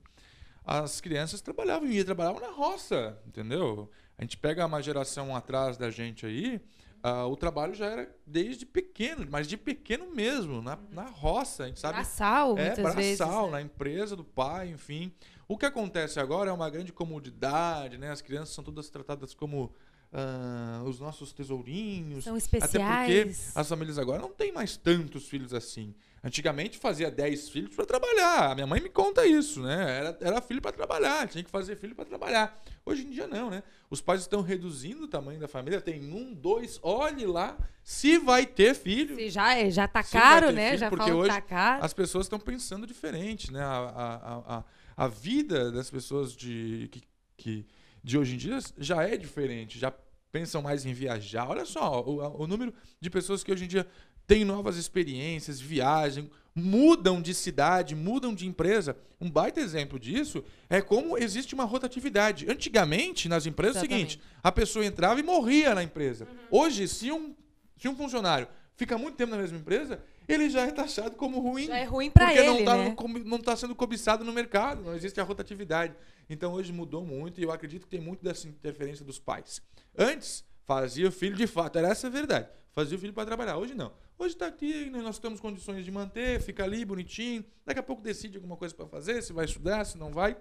as 0.66 1.02
crianças 1.02 1.42
trabalhavam 1.42 1.90
e 1.90 2.04
trabalhavam 2.04 2.40
na 2.42 2.50
roça, 2.52 3.20
entendeu? 3.28 3.90
A 4.18 4.22
gente 4.24 4.38
pega 4.38 4.66
uma 4.66 4.82
geração 4.82 5.36
atrás 5.36 5.76
da 5.78 5.90
gente 5.90 6.26
aí, 6.26 6.62
ah, 7.06 7.26
o 7.26 7.36
trabalho 7.36 7.74
já 7.76 7.88
era 7.88 8.16
desde 8.26 8.66
pequeno, 8.66 9.28
mas 9.30 9.46
de 9.46 9.58
pequeno 9.58 10.10
mesmo, 10.16 10.62
na, 10.62 10.80
na 10.90 11.04
roça, 11.10 11.64
a 11.64 11.68
gente 11.68 11.80
sabe. 11.82 11.96
Braçal, 11.96 12.58
É, 12.58 12.68
muitas 12.68 12.96
vezes. 12.96 13.18
braçal, 13.18 13.46
né? 13.48 13.52
na 13.52 13.62
empresa 13.62 14.16
do 14.16 14.24
pai, 14.24 14.70
enfim. 14.70 15.12
O 15.46 15.58
que 15.58 15.66
acontece 15.66 16.18
agora 16.18 16.50
é 16.50 16.54
uma 16.54 16.70
grande 16.70 16.94
comodidade, 16.94 17.98
né? 17.98 18.10
As 18.10 18.22
crianças 18.22 18.56
são 18.56 18.64
todas 18.64 18.90
tratadas 18.90 19.34
como 19.34 19.74
ah, 20.14 20.84
os 20.86 21.00
nossos 21.00 21.34
tesourinhos. 21.34 22.24
São 22.24 22.36
Até 22.36 22.48
porque 22.48 22.68
especiais. 22.68 23.52
as 23.56 23.68
famílias 23.68 23.98
agora 23.98 24.22
não 24.22 24.30
têm 24.32 24.52
mais 24.52 24.78
tantos 24.78 25.28
filhos 25.28 25.54
assim. 25.54 25.94
Antigamente 26.26 26.78
fazia 26.78 27.12
10 27.12 27.50
filhos 27.50 27.76
para 27.76 27.86
trabalhar. 27.86 28.52
A 28.52 28.56
minha 28.56 28.66
mãe 28.68 28.80
me 28.80 28.88
conta 28.90 29.26
isso, 29.26 29.62
né? 29.62 29.98
Era, 30.00 30.18
era 30.22 30.42
filho 30.42 30.62
para 30.62 30.72
trabalhar, 30.72 31.28
tinha 31.28 31.44
que 31.44 31.50
fazer 31.50 31.76
filho 31.76 31.94
para 31.94 32.06
trabalhar. 32.06 32.62
Hoje 32.86 33.06
em 33.06 33.10
dia 33.10 33.28
não, 33.28 33.50
né? 33.50 33.62
Os 33.90 34.00
pais 34.00 34.22
estão 34.22 34.42
reduzindo 34.42 35.04
o 35.04 35.08
tamanho 35.08 35.40
da 35.40 35.50
família, 35.50 35.82
tem 35.82 36.02
um, 36.14 36.34
dois, 36.34 36.80
olhe 36.82 37.26
lá 37.26 37.58
se 37.84 38.18
vai 38.18 38.46
ter 38.46 38.74
filho. 38.74 39.16
Se 39.18 39.30
já, 39.30 39.54
é- 39.58 39.70
já 39.70 39.86
tá 39.88 40.02
caro, 40.02 40.52
né? 40.52 40.68
filho, 40.70 40.80
já 40.80 40.90
porque 40.90 41.12
hoje 41.12 41.30
tá 41.30 41.42
caro. 41.42 41.84
As 41.84 41.94
pessoas 41.94 42.26
estão 42.26 42.40
pensando 42.40 42.88
diferente, 42.88 43.52
né? 43.52 43.62
A, 43.62 43.66
a, 43.68 44.16
a, 44.16 44.58
a- 44.60 44.64
a 44.96 45.08
vida 45.08 45.72
das 45.72 45.90
pessoas 45.90 46.34
de, 46.34 46.88
que, 46.92 47.02
que- 47.36 47.66
de 48.02 48.18
hoje 48.18 48.36
em 48.36 48.38
dia 48.38 48.60
já 48.78 49.04
é 49.04 49.18
diferente, 49.18 49.78
já 49.80 49.92
pensam 50.34 50.64
mais 50.64 50.84
em 50.84 50.94
viajar. 50.94 51.48
Olha 51.48 51.64
só, 51.64 52.02
o, 52.02 52.42
o 52.42 52.48
número 52.48 52.74
de 53.00 53.10
pessoas 53.10 53.44
que 53.44 53.52
hoje 53.52 53.66
em 53.66 53.68
dia 53.68 53.88
têm 54.26 54.44
novas 54.44 54.78
experiências, 54.78 55.62
viajam, 55.62 56.28
mudam 56.56 57.22
de 57.22 57.36
cidade, 57.36 57.96
mudam 57.96 58.34
de 58.34 58.48
empresa. 58.48 58.98
Um 59.22 59.30
baita 59.30 59.62
exemplo 59.62 60.00
disso 60.00 60.44
é 60.68 60.82
como 60.82 61.20
existe 61.20 61.54
uma 61.54 61.66
rotatividade. 61.66 62.50
Antigamente, 62.50 63.30
nas 63.30 63.46
empresas, 63.46 63.76
é 63.76 63.80
o 63.80 63.82
seguinte: 63.82 64.20
a 64.42 64.52
pessoa 64.52 64.84
entrava 64.84 65.20
e 65.20 65.24
morria 65.24 65.76
na 65.76 65.84
empresa. 65.84 66.28
Hoje, 66.50 66.88
se 66.88 67.12
um, 67.12 67.36
se 67.78 67.88
um 67.88 67.96
funcionário 67.96 68.48
fica 68.76 68.98
muito 68.98 69.16
tempo 69.16 69.30
na 69.30 69.38
mesma 69.38 69.60
empresa, 69.60 70.02
ele 70.28 70.50
já 70.50 70.62
é 70.66 70.72
taxado 70.72 71.16
como 71.16 71.40
ruim. 71.40 71.68
Já 71.68 71.78
é 71.78 71.84
ruim 71.84 72.10
porque 72.10 72.40
ele, 72.40 72.48
não 72.48 72.66
tá, 72.66 72.78
né? 72.78 72.96
não 73.24 73.38
está 73.38 73.56
sendo 73.56 73.76
cobiçado 73.76 74.24
no 74.24 74.34
mercado, 74.34 74.82
não 74.82 74.96
existe 74.96 75.22
a 75.22 75.24
rotatividade. 75.24 75.94
Então 76.28 76.54
hoje 76.54 76.74
mudou 76.74 77.06
muito 77.06 77.40
e 77.40 77.44
eu 77.44 77.52
acredito 77.52 77.84
que 77.84 77.90
tem 77.90 78.02
muito 78.02 78.24
dessa 78.24 78.48
interferência 78.48 79.06
dos 79.06 79.20
pais. 79.20 79.62
Antes, 79.98 80.44
fazia 80.66 81.08
o 81.08 81.12
filho 81.12 81.36
de 81.36 81.48
fato, 81.48 81.78
era 81.78 81.90
essa 81.90 82.08
a 82.08 82.10
verdade. 82.10 82.50
Fazia 82.72 82.98
o 82.98 83.00
filho 83.00 83.14
para 83.14 83.26
trabalhar. 83.26 83.58
Hoje 83.58 83.76
não. 83.76 83.94
Hoje 84.18 84.34
está 84.36 84.48
aqui, 84.48 84.90
nós 84.90 85.20
temos 85.20 85.40
condições 85.40 85.84
de 85.86 85.92
manter, 85.92 86.42
fica 86.42 86.64
ali 86.64 86.84
bonitinho. 86.86 87.44
Daqui 87.66 87.80
a 87.80 87.84
pouco 87.84 88.02
decide 88.02 88.38
alguma 88.38 88.56
coisa 88.58 88.74
para 88.74 88.88
fazer, 88.88 89.22
se 89.22 89.34
vai 89.34 89.46
estudar, 89.46 89.86
se 89.86 89.98
não 89.98 90.12
vai. 90.12 90.38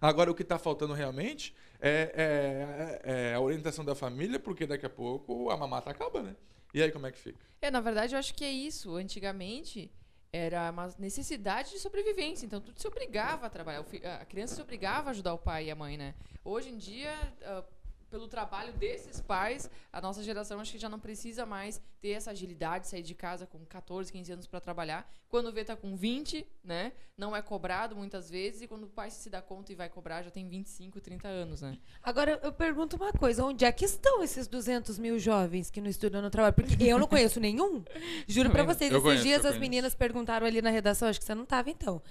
Agora, 0.00 0.30
o 0.30 0.34
que 0.34 0.42
está 0.42 0.58
faltando 0.58 0.94
realmente 0.94 1.54
é, 1.80 3.00
é- 3.04 3.30
é 3.30 3.34
a 3.34 3.40
orientação 3.40 3.84
da 3.84 3.94
família, 3.94 4.38
porque 4.40 4.66
daqui 4.66 4.86
a 4.86 4.90
pouco 4.90 5.50
a 5.50 5.56
mamata 5.56 5.90
acaba, 5.90 6.22
né? 6.22 6.34
E 6.72 6.82
aí, 6.82 6.90
como 6.90 7.06
é 7.06 7.12
que 7.12 7.18
fica? 7.18 7.38
É, 7.60 7.70
na 7.70 7.80
verdade, 7.80 8.14
eu 8.14 8.18
acho 8.18 8.34
que 8.34 8.44
é 8.44 8.50
isso. 8.50 8.96
Antigamente 8.96 9.90
era 10.32 10.70
uma 10.70 10.88
necessidade 10.98 11.70
de 11.70 11.78
sobrevivência. 11.78 12.46
Então, 12.46 12.60
tudo 12.60 12.80
se 12.80 12.86
obrigava 12.86 13.46
a 13.46 13.50
trabalhar. 13.50 13.84
A 14.20 14.24
criança 14.24 14.54
se 14.54 14.62
obrigava 14.62 15.08
a 15.08 15.10
ajudar 15.10 15.34
o 15.34 15.38
pai 15.38 15.66
e 15.66 15.70
a 15.70 15.74
mãe, 15.74 15.96
né? 15.98 16.14
Hoje 16.44 16.70
em 16.70 16.78
dia, 16.78 17.12
ah, 17.42 17.64
pelo 18.10 18.26
trabalho 18.26 18.72
desses 18.72 19.20
pais, 19.20 19.70
a 19.92 20.00
nossa 20.00 20.22
geração 20.22 20.60
acho 20.60 20.72
que 20.72 20.78
já 20.78 20.88
não 20.88 20.98
precisa 20.98 21.46
mais 21.46 21.80
ter 22.00 22.10
essa 22.10 22.32
agilidade, 22.32 22.88
sair 22.88 23.02
de 23.02 23.14
casa 23.14 23.46
com 23.46 23.64
14, 23.64 24.10
15 24.10 24.32
anos 24.32 24.46
para 24.46 24.60
trabalhar. 24.60 25.08
Quando 25.28 25.52
vê, 25.52 25.64
tá 25.64 25.76
com 25.76 25.96
20, 25.96 26.44
né? 26.64 26.92
Não 27.16 27.36
é 27.36 27.40
cobrado 27.40 27.94
muitas 27.94 28.28
vezes. 28.28 28.62
E 28.62 28.66
quando 28.66 28.84
o 28.84 28.88
pai 28.88 29.10
se 29.10 29.30
dá 29.30 29.40
conta 29.40 29.70
e 29.72 29.76
vai 29.76 29.88
cobrar, 29.88 30.22
já 30.22 30.30
tem 30.30 30.48
25, 30.48 31.00
30 31.00 31.28
anos, 31.28 31.62
né? 31.62 31.78
Agora, 32.02 32.40
eu 32.42 32.52
pergunto 32.52 32.96
uma 32.96 33.12
coisa: 33.12 33.44
onde 33.44 33.64
é 33.64 33.70
que 33.70 33.84
estão 33.84 34.22
esses 34.22 34.48
200 34.48 34.98
mil 34.98 35.18
jovens 35.18 35.70
que 35.70 35.80
não 35.80 35.88
estudam 35.88 36.20
no 36.20 36.30
trabalho? 36.30 36.54
Porque 36.54 36.82
eu 36.82 36.98
não 36.98 37.06
conheço 37.06 37.38
nenhum. 37.40 37.84
Juro 38.26 38.48
não. 38.52 38.66
vocês, 38.66 38.90
Eu 38.90 38.98
esses 38.98 39.02
conheço, 39.02 39.22
dias 39.22 39.44
as 39.44 39.56
meninas 39.56 39.94
perguntaram 39.94 40.46
ali 40.46 40.60
na 40.60 40.70
redação, 40.70 41.08
acho 41.08 41.20
que 41.20 41.24
você 41.24 41.34
não 41.34 41.46
tava 41.46 41.70
então. 41.70 42.02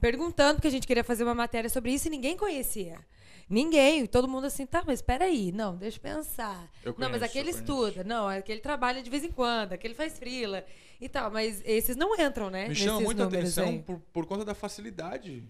Perguntando, 0.00 0.54
porque 0.54 0.68
a 0.68 0.70
gente 0.70 0.86
queria 0.86 1.04
fazer 1.04 1.22
uma 1.22 1.34
matéria 1.34 1.70
sobre 1.70 1.92
isso 1.92 2.08
e 2.08 2.10
ninguém 2.10 2.36
conhecia. 2.36 2.98
Ninguém, 3.52 4.06
todo 4.06 4.26
mundo 4.26 4.46
assim, 4.46 4.64
tá, 4.64 4.82
mas 4.86 5.02
peraí, 5.02 5.52
não, 5.52 5.76
deixa 5.76 5.98
eu 5.98 6.00
pensar. 6.02 6.70
Eu 6.82 6.92
não, 6.96 7.10
mas 7.10 7.18
conheço, 7.20 7.24
aquele 7.24 7.50
estuda, 7.50 8.02
não, 8.02 8.26
aquele 8.26 8.60
trabalha 8.60 9.02
de 9.02 9.10
vez 9.10 9.22
em 9.22 9.30
quando, 9.30 9.74
aquele 9.74 9.92
faz 9.94 10.18
frila 10.18 10.64
e 10.98 11.06
tal, 11.08 11.30
mas 11.30 11.60
esses 11.64 11.94
não 11.94 12.18
entram, 12.18 12.48
né? 12.48 12.66
Me 12.66 12.74
chama 12.74 13.00
muita 13.00 13.24
atenção 13.24 13.66
aí. 13.66 13.82
por, 13.82 13.98
por 14.12 14.24
conta 14.24 14.42
da 14.44 14.54
facilidade 14.54 15.44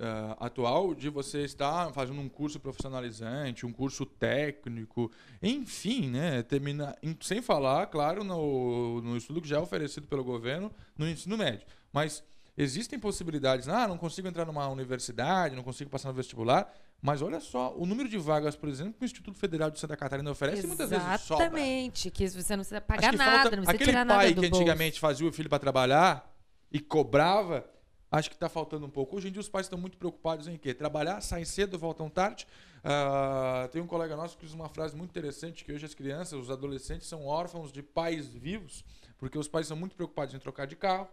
ah, 0.00 0.36
atual 0.40 0.96
de 0.96 1.08
você 1.08 1.44
estar 1.44 1.92
fazendo 1.92 2.20
um 2.20 2.28
curso 2.28 2.58
profissionalizante, 2.58 3.64
um 3.64 3.72
curso 3.72 4.04
técnico, 4.04 5.08
enfim, 5.40 6.10
né? 6.10 6.42
Termina, 6.42 6.96
em- 7.00 7.16
sem 7.20 7.40
falar, 7.40 7.86
claro, 7.86 8.24
no, 8.24 9.00
no 9.00 9.16
estudo 9.16 9.40
que 9.40 9.46
já 9.48 9.58
é 9.58 9.60
oferecido 9.60 10.08
pelo 10.08 10.24
governo 10.24 10.72
no 10.98 11.08
ensino 11.08 11.38
médio. 11.38 11.64
Mas 11.92 12.24
existem 12.58 12.98
possibilidades. 12.98 13.68
Ah, 13.68 13.86
não 13.86 13.96
consigo 13.96 14.26
entrar 14.26 14.44
numa 14.44 14.66
universidade, 14.68 15.54
não 15.54 15.62
consigo 15.62 15.88
passar 15.88 16.08
no 16.08 16.14
vestibular. 16.14 16.68
Mas 17.04 17.20
olha 17.20 17.38
só, 17.38 17.74
o 17.76 17.84
número 17.84 18.08
de 18.08 18.16
vagas, 18.16 18.56
por 18.56 18.66
exemplo, 18.66 18.94
que 18.94 19.02
o 19.02 19.04
Instituto 19.04 19.36
Federal 19.38 19.70
de 19.70 19.78
Santa 19.78 19.94
Catarina 19.94 20.30
oferece 20.30 20.66
muitas 20.66 20.88
vezes 20.88 21.04
sobra. 21.20 21.44
Exatamente, 21.44 22.10
que 22.10 22.26
você 22.26 22.56
não 22.56 22.62
precisa 22.62 22.80
pagar 22.80 23.10
que 23.10 23.16
nada, 23.18 23.42
falta 23.42 23.56
não 23.56 23.62
precisa 23.62 23.70
aquele 23.72 23.90
tirar 23.90 24.06
pai 24.06 24.16
nada 24.16 24.34
do 24.34 24.40
que 24.40 24.48
bolso. 24.48 24.62
antigamente 24.62 24.98
fazia 24.98 25.28
o 25.28 25.30
filho 25.30 25.50
para 25.50 25.58
trabalhar 25.58 26.34
e 26.72 26.80
cobrava, 26.80 27.62
acho 28.10 28.30
que 28.30 28.36
está 28.36 28.48
faltando 28.48 28.86
um 28.86 28.88
pouco. 28.88 29.18
Hoje 29.18 29.28
em 29.28 29.30
dia 29.30 29.40
os 29.42 29.50
pais 29.50 29.66
estão 29.66 29.78
muito 29.78 29.98
preocupados 29.98 30.48
em 30.48 30.56
quê? 30.56 30.72
Trabalhar, 30.72 31.20
saem 31.20 31.44
cedo, 31.44 31.78
voltam 31.78 32.08
tarde. 32.08 32.46
Ah, 32.82 33.68
tem 33.70 33.82
um 33.82 33.86
colega 33.86 34.16
nosso 34.16 34.38
que 34.38 34.46
diz 34.46 34.54
uma 34.54 34.70
frase 34.70 34.96
muito 34.96 35.10
interessante 35.10 35.62
que 35.62 35.74
hoje 35.74 35.84
as 35.84 35.92
crianças, 35.92 36.40
os 36.40 36.50
adolescentes 36.50 37.06
são 37.06 37.26
órfãos 37.26 37.70
de 37.70 37.82
pais 37.82 38.28
vivos, 38.28 38.82
porque 39.18 39.36
os 39.36 39.46
pais 39.46 39.66
são 39.66 39.76
muito 39.76 39.94
preocupados 39.94 40.34
em 40.34 40.38
trocar 40.38 40.66
de 40.66 40.74
carro, 40.74 41.06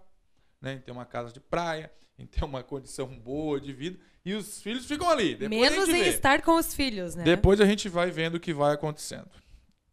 né, 0.62 0.76
em 0.76 0.80
ter 0.80 0.94
uma 0.94 1.06
casa 1.06 1.34
de 1.34 1.42
praia, 1.42 1.92
em 2.18 2.26
ter 2.26 2.46
uma 2.46 2.64
condição 2.64 3.08
boa 3.08 3.60
de 3.60 3.74
vida, 3.74 4.00
e 4.26 4.34
os 4.34 4.62
filhos 4.62 4.86
ficam 4.86 5.10
ali. 5.10 5.36
Depois 5.36 5.62
a 5.62 5.70
Menos 5.70 5.86
gente 5.88 5.98
em 6.00 6.04
vê. 6.04 6.10
estar 6.10 6.42
com 6.42 6.56
os 6.56 6.74
filhos, 6.74 7.16
né? 7.16 7.24
Depois 7.24 7.60
a 7.60 7.66
gente 7.66 7.90
vai 7.90 8.12
vendo 8.12 8.36
o 8.36 8.40
que 8.40 8.54
vai 8.54 8.74
acontecendo. 8.74 9.30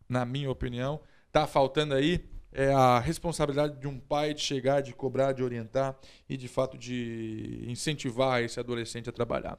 Na 0.08 0.24
minha 0.24 0.50
opinião, 0.50 1.00
tá 1.32 1.46
faltando 1.46 1.94
aí 1.94 2.24
é 2.52 2.72
a 2.72 2.98
responsabilidade 2.98 3.78
de 3.78 3.86
um 3.86 3.98
pai 3.98 4.32
de 4.32 4.40
chegar, 4.40 4.80
de 4.80 4.94
cobrar, 4.94 5.32
de 5.32 5.42
orientar 5.42 5.96
e 6.28 6.36
de 6.36 6.48
fato 6.48 6.78
de 6.78 7.62
incentivar 7.66 8.42
esse 8.42 8.58
adolescente 8.58 9.08
a 9.08 9.12
trabalhar. 9.12 9.58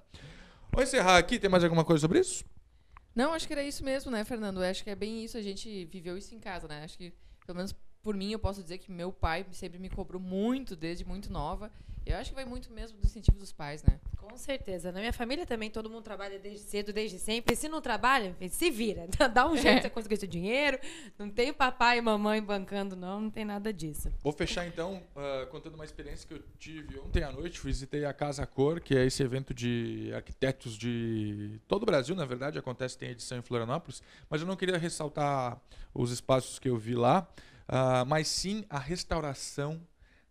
Vou 0.72 0.84
encerrar 0.84 1.18
aqui. 1.18 1.40
Tem 1.40 1.50
mais 1.50 1.64
alguma 1.64 1.86
coisa 1.86 2.02
sobre 2.02 2.20
isso? 2.20 2.44
Não, 3.16 3.34
acho 3.34 3.48
que 3.48 3.54
era 3.54 3.64
isso 3.64 3.84
mesmo, 3.84 4.12
né, 4.12 4.24
Fernando? 4.24 4.64
Eu 4.64 4.70
acho 4.70 4.84
que 4.84 4.90
é 4.90 4.96
bem 4.96 5.24
isso. 5.24 5.38
A 5.38 5.42
gente 5.42 5.86
viveu 5.86 6.18
isso 6.18 6.34
em 6.34 6.40
casa, 6.40 6.68
né? 6.68 6.84
Acho 6.84 6.98
que, 6.98 7.14
pelo 7.46 7.58
menos 7.58 7.76
por 8.02 8.16
mim, 8.16 8.32
eu 8.32 8.40
posso 8.40 8.62
dizer 8.64 8.78
que 8.78 8.92
meu 8.92 9.12
pai 9.12 9.46
sempre 9.52 9.78
me 9.80 9.90
cobrou 9.90 10.22
muito, 10.22 10.76
desde 10.76 11.06
muito 11.06 11.32
nova. 11.32 11.72
Eu 12.06 12.16
acho 12.18 12.32
que 12.32 12.36
vai 12.36 12.46
muito 12.46 12.72
mesmo 12.72 12.98
do 12.98 13.06
incentivo 13.06 13.38
dos 13.38 13.52
pais, 13.52 13.84
né? 13.84 14.00
Com 14.18 14.36
certeza. 14.36 14.92
Na 14.92 15.00
minha 15.00 15.14
família 15.14 15.46
também, 15.46 15.70
todo 15.70 15.90
mundo 15.90 16.02
trabalha 16.04 16.40
desde 16.40 16.62
cedo, 16.66 16.92
desde 16.92 17.20
sempre. 17.20 17.54
E 17.54 17.58
se 17.58 17.68
não 17.70 17.82
trabalha, 17.82 18.36
se 18.50 18.72
vira. 18.72 19.06
Dá 19.32 19.48
um 19.48 19.56
jeito 19.56 19.80
É. 19.80 19.80
de 19.82 19.90
conseguir 19.92 20.18
seu 20.18 20.28
dinheiro. 20.28 20.80
Não 21.20 21.30
tem 21.30 21.54
papai 21.54 22.00
e 22.00 22.02
mamãe 22.02 22.42
bancando, 22.42 22.96
não. 22.96 23.22
Não 23.22 23.30
tem 23.30 23.46
nada 23.46 23.72
disso. 23.72 24.12
Vou 24.24 24.32
fechar 24.34 24.66
então 24.66 25.04
ah, 25.16 25.46
contando 25.52 25.76
uma 25.76 25.86
experiência 25.86 26.28
que 26.28 26.34
eu 26.34 26.42
tive 26.58 26.98
ontem 27.00 27.22
à 27.22 27.32
noite. 27.32 27.62
Visitei 27.64 28.06
a 28.06 28.14
Casa 28.14 28.46
Cor, 28.48 28.80
que 28.80 28.96
é 28.96 29.06
esse 29.06 29.22
evento 29.22 29.54
de 29.54 30.12
arquitetos 30.16 30.76
de 30.78 31.60
todo 31.68 31.84
o 31.84 31.86
Brasil, 31.86 32.16
na 32.16 32.26
verdade, 32.26 32.58
acontece, 32.58 32.98
tem 32.98 33.10
edição 33.10 33.38
em 33.38 33.42
Florianópolis, 33.44 34.02
mas 34.30 34.42
eu 34.42 34.48
não 34.48 34.56
queria 34.56 34.78
ressaltar 34.78 35.62
os 35.94 36.12
espaços 36.12 36.58
que 36.58 36.70
eu 36.70 36.78
vi 36.78 36.96
lá, 36.96 37.28
ah, 37.70 38.04
mas 38.06 38.28
sim 38.28 38.66
a 38.70 38.80
restauração 38.80 39.80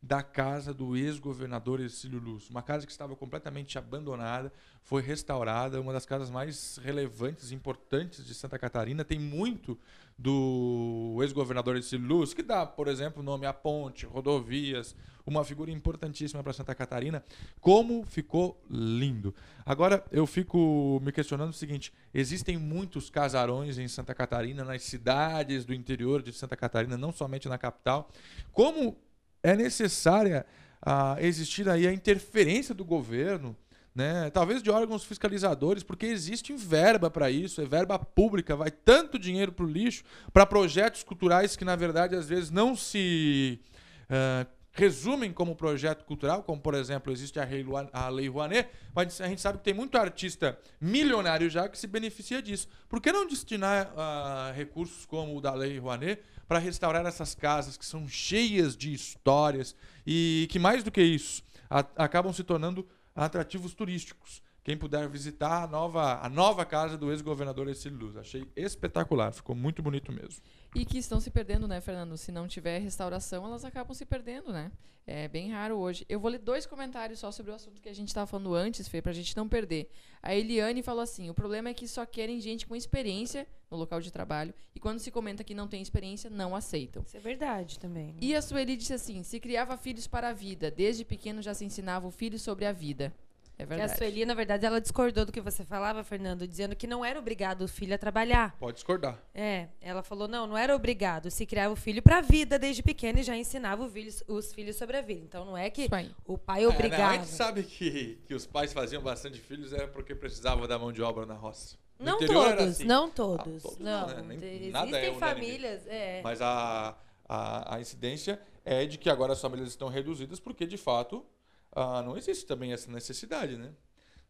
da 0.01 0.23
casa 0.23 0.73
do 0.73 0.97
ex-governador 0.97 1.81
Ercílio 1.81 2.21
Luz. 2.21 2.49
Uma 2.49 2.63
casa 2.63 2.87
que 2.87 2.93
estava 2.93 3.17
completamente 3.17 3.77
abandonada, 3.77 4.53
foi 4.83 5.03
restaurada, 5.03 5.81
uma 5.81 5.93
das 5.93 6.07
casas 6.07 6.31
mais 6.31 6.79
relevantes 6.83 7.51
e 7.51 7.55
importantes 7.55 8.25
de 8.25 8.33
Santa 8.35 8.59
Catarina. 8.59 9.05
Tem 9.05 9.19
muito 9.19 9.79
do 10.17 11.19
ex-governador 11.21 11.77
Ercílio 11.77 12.07
Luz, 12.07 12.33
que 12.33 12.43
dá, 12.43 12.65
por 12.65 12.89
exemplo, 12.89 13.23
nome 13.23 13.45
a 13.45 13.53
ponte, 13.53 14.07
rodovias, 14.07 14.97
uma 15.27 15.45
figura 15.45 15.71
importantíssima 15.71 16.43
para 16.43 16.53
Santa 16.53 16.75
Catarina. 16.75 17.23
Como 17.61 18.05
ficou 18.05 18.59
lindo. 18.71 19.35
Agora, 19.67 20.03
eu 20.11 20.27
fico 20.27 21.01
me 21.05 21.13
questionando 21.13 21.51
o 21.51 21.55
seguinte: 21.55 21.93
existem 22.15 22.57
muitos 22.57 23.11
casarões 23.11 23.79
em 23.79 23.87
Santa 23.89 24.15
Catarina, 24.15 24.65
nas 24.65 24.83
cidades 24.83 25.65
do 25.65 25.75
interior 25.75 26.23
de 26.23 26.33
Santa 26.33 26.57
Catarina, 26.57 26.97
não 26.97 27.13
somente 27.13 27.49
na 27.49 27.59
capital. 27.59 28.11
Como 28.53 28.97
é 29.43 29.55
necessária 29.57 30.45
ah, 30.83 31.17
existir 31.21 31.69
aí 31.69 31.87
a 31.87 31.93
interferência 31.93 32.75
do 32.75 32.85
governo, 32.85 33.57
né? 33.95 34.31
talvez 34.31 34.63
de 34.63 34.71
órgãos 34.71 35.05
fiscalizadores, 35.05 35.83
porque 35.83 36.07
existe 36.07 36.55
verba 36.55 37.11
para 37.11 37.31
isso, 37.31 37.61
é 37.61 37.65
verba 37.65 37.99
pública, 37.99 38.55
vai 38.55 38.71
tanto 38.71 39.19
dinheiro 39.19 39.53
para 39.53 39.65
o 39.65 39.69
lixo, 39.69 40.05
para 40.33 40.47
projetos 40.47 41.03
culturais 41.03 41.57
que, 41.57 41.65
na 41.65 41.75
verdade, 41.75 42.15
às 42.15 42.29
vezes 42.29 42.51
não 42.51 42.77
se 42.77 43.61
ah, 44.09 44.47
resumem 44.79 45.33
como 45.33 45.57
projeto 45.57 46.05
cultural, 46.05 46.43
como, 46.43 46.61
por 46.61 46.75
exemplo, 46.75 47.13
existe 47.13 47.39
a 47.41 47.45
Rouanet- 47.45 47.91
a 47.93 48.09
Lei 48.09 48.29
Rouanet, 48.29 48.69
mas 48.95 49.21
a 49.21 49.27
gente 49.29 49.41
sabe 49.41 49.59
que 49.59 49.65
tem 49.65 49.75
muito 49.75 49.99
artista 49.99 50.59
milionário 50.81 51.51
já 51.51 51.69
que 51.69 51.77
se 51.77 51.87
beneficia 51.87 52.41
disso. 52.41 52.69
Por 52.89 53.01
que 53.01 53.11
não 53.11 53.27
destinar 53.27 53.93
ah, 53.97 54.53
recursos 54.55 55.05
como 55.05 55.37
o 55.37 55.41
da 55.41 55.53
Lei 55.53 55.79
Rouanet 55.79 56.23
para 56.47 56.59
restaurar 56.59 57.05
essas 57.05 57.35
casas 57.35 57.77
que 57.77 57.85
são 57.85 58.09
cheias 58.09 58.77
de 58.77 58.93
histórias 58.93 59.75
e 60.07 60.47
que, 60.51 60.59
mais 60.59 60.83
do 60.85 60.91
que 60.91 61.03
isso, 61.03 61.43
a- 61.69 61.85
acabam 61.97 62.33
se 62.33 62.45
tornando 62.45 62.87
atrativos 63.15 63.75
turísticos? 63.75 64.41
quem 64.65 64.77
puder 64.77 65.09
visitar 65.09 65.63
a 65.63 65.67
nova, 65.67 66.21
a 66.23 66.29
nova 66.29 66.63
casa 66.63 66.99
do 66.99 67.11
ex-governador 67.11 67.69
Ercílio 67.69 67.97
Luz. 67.99 68.19
Achei 68.19 68.47
espetacular, 68.55 69.33
ficou 69.33 69.57
muito 69.57 69.83
bonito 69.83 70.13
mesmo. 70.13 70.43
E 70.75 70.85
que 70.85 70.99
estão 70.99 71.21
se 71.21 71.31
perdendo, 71.31 71.67
né, 71.67 71.81
Fernando? 71.81 72.17
Se 72.17 72.31
não 72.31 72.47
tiver 72.47 72.79
restauração, 72.79 73.45
elas 73.45 73.65
acabam 73.65 73.95
se 73.95 74.05
perdendo, 74.05 74.53
né? 74.53 74.71
É 75.11 75.27
bem 75.27 75.51
raro 75.51 75.77
hoje. 75.79 76.05
Eu 76.07 76.21
vou 76.21 76.31
ler 76.31 76.39
dois 76.39 76.67
comentários 76.67 77.19
só 77.21 77.33
sobre 77.33 77.51
o 77.51 77.55
assunto 77.55 77.81
que 77.81 77.89
a 77.89 77.95
gente 77.95 78.09
estava 78.09 78.27
falando 78.27 78.55
antes, 78.55 78.87
Fê, 78.87 79.01
pra 79.01 79.11
gente 79.11 79.35
não 79.35 79.49
perder. 79.49 79.91
A 80.23 80.35
Eliane 80.35 80.83
falou 80.83 81.01
assim: 81.01 81.31
o 81.31 81.35
problema 81.35 81.71
é 81.71 81.75
que 81.75 81.89
só 81.89 82.05
querem 82.05 82.39
gente 82.43 82.67
com 82.67 82.77
experiência 82.77 83.47
no 83.71 83.79
local 83.79 84.03
de 84.03 84.13
trabalho, 84.13 84.53
e 84.75 84.79
quando 84.79 84.99
se 84.99 85.11
comenta 85.11 85.43
que 85.43 85.55
não 85.55 85.67
tem 85.67 85.81
experiência, 85.81 86.29
não 86.29 86.55
aceitam. 86.55 87.03
Isso 87.07 87.17
é 87.17 87.21
verdade 87.21 87.79
também. 87.79 88.09
né? 88.13 88.19
E 88.21 88.35
a 88.35 88.43
Sueli 88.43 88.77
disse 88.77 88.93
assim: 88.93 89.23
se 89.23 89.41
criava 89.41 89.79
filhos 89.79 90.07
para 90.07 90.29
a 90.29 90.33
vida, 90.35 90.71
desde 90.71 91.07
pequeno 91.07 91.41
já 91.41 91.55
se 91.55 91.65
ensinava 91.65 92.07
o 92.07 92.11
filho 92.11 92.39
sobre 92.39 92.67
a 92.67 92.73
vida. 92.73 93.11
É 93.59 93.67
Que 93.67 93.73
a 93.73 93.77
verdade. 93.77 93.99
Sueli, 93.99 94.25
na 94.25 94.35
verdade, 94.35 94.65
ela 94.65 94.81
discordou 94.81 95.27
do 95.27 95.33
que 95.33 95.41
você 95.41 95.65
falava, 95.65 96.05
Fernando, 96.05 96.47
dizendo 96.47 96.77
que 96.77 96.87
não 96.87 97.05
era 97.05 97.19
obrigado 97.19 97.63
o 97.63 97.69
filho 97.69 97.93
a 97.93 97.99
trabalhar. 97.99 98.57
Pode 98.59 98.75
discordar. 98.77 99.19
É, 99.35 99.67
ela 99.81 100.01
falou, 100.03 100.29
não, 100.29 100.47
não 100.47 100.57
era 100.57 100.77
obrigado. 100.77 101.29
Se 101.29 101.45
criava 101.45 101.73
o 101.73 101.77
filho 101.77 102.01
pra 102.01 102.21
vida 102.21 102.57
desde 102.59 102.85
pequeno 102.85 103.19
e 103.19 103.23
já 103.25 103.37
ensinava 103.37 103.89
filho- 103.91 104.13
os 104.29 104.53
filhos 104.55 104.77
sobre 104.77 104.97
a 104.97 105.03
vida. 105.03 105.25
Então 105.25 105.45
não 105.45 105.57
é 105.57 105.69
que 105.71 105.89
o 106.25 106.39
pai 106.39 106.61
É, 106.61 106.63
não, 106.67 106.71
a 106.71 106.75
obrigava. 106.75 107.15
gente 107.15 107.27
sabe 107.29 107.63
que, 107.65 108.21
que 108.27 108.35
os 108.35 108.47
pais 108.47 108.73
faziam 108.73 109.03
bastante 109.03 109.41
filhos 109.41 109.73
era 109.73 109.89
porque 109.89 110.15
precisavam 110.15 110.69
da 110.69 110.79
mão 110.79 110.93
de 110.93 111.03
obra 111.03 111.27
na 111.27 111.35
roça. 111.35 111.77
No 111.99 112.13
Não 112.13 112.19
todos, 112.21 112.63
assim. 112.65 112.85
não 112.85 113.11
todos. 113.11 113.61
todos 113.63 113.79
não, 113.81 114.07
não, 114.07 114.15
né? 114.23 114.23
Nem- 114.39 114.67
Existem 114.69 114.95
é 114.95 115.15
famílias, 115.15 115.85
é. 115.89 116.21
Mas 116.23 116.41
a, 116.41 116.97
a, 117.29 117.75
a 117.75 117.81
incidência 117.81 118.41
é 118.65 118.87
de 118.87 118.97
que 118.99 119.11
agora 119.11 119.33
as 119.33 119.41
famílias 119.41 119.69
estão 119.69 119.89
reduzidas 119.89 120.39
porque, 120.39 120.65
de 120.65 120.77
fato, 120.77 121.27
ah, 121.73 122.03
não 122.03 122.17
existe 122.17 122.47
também 122.47 122.73
essa 122.73 122.91
necessidade, 122.91 123.57
né? 123.57 123.73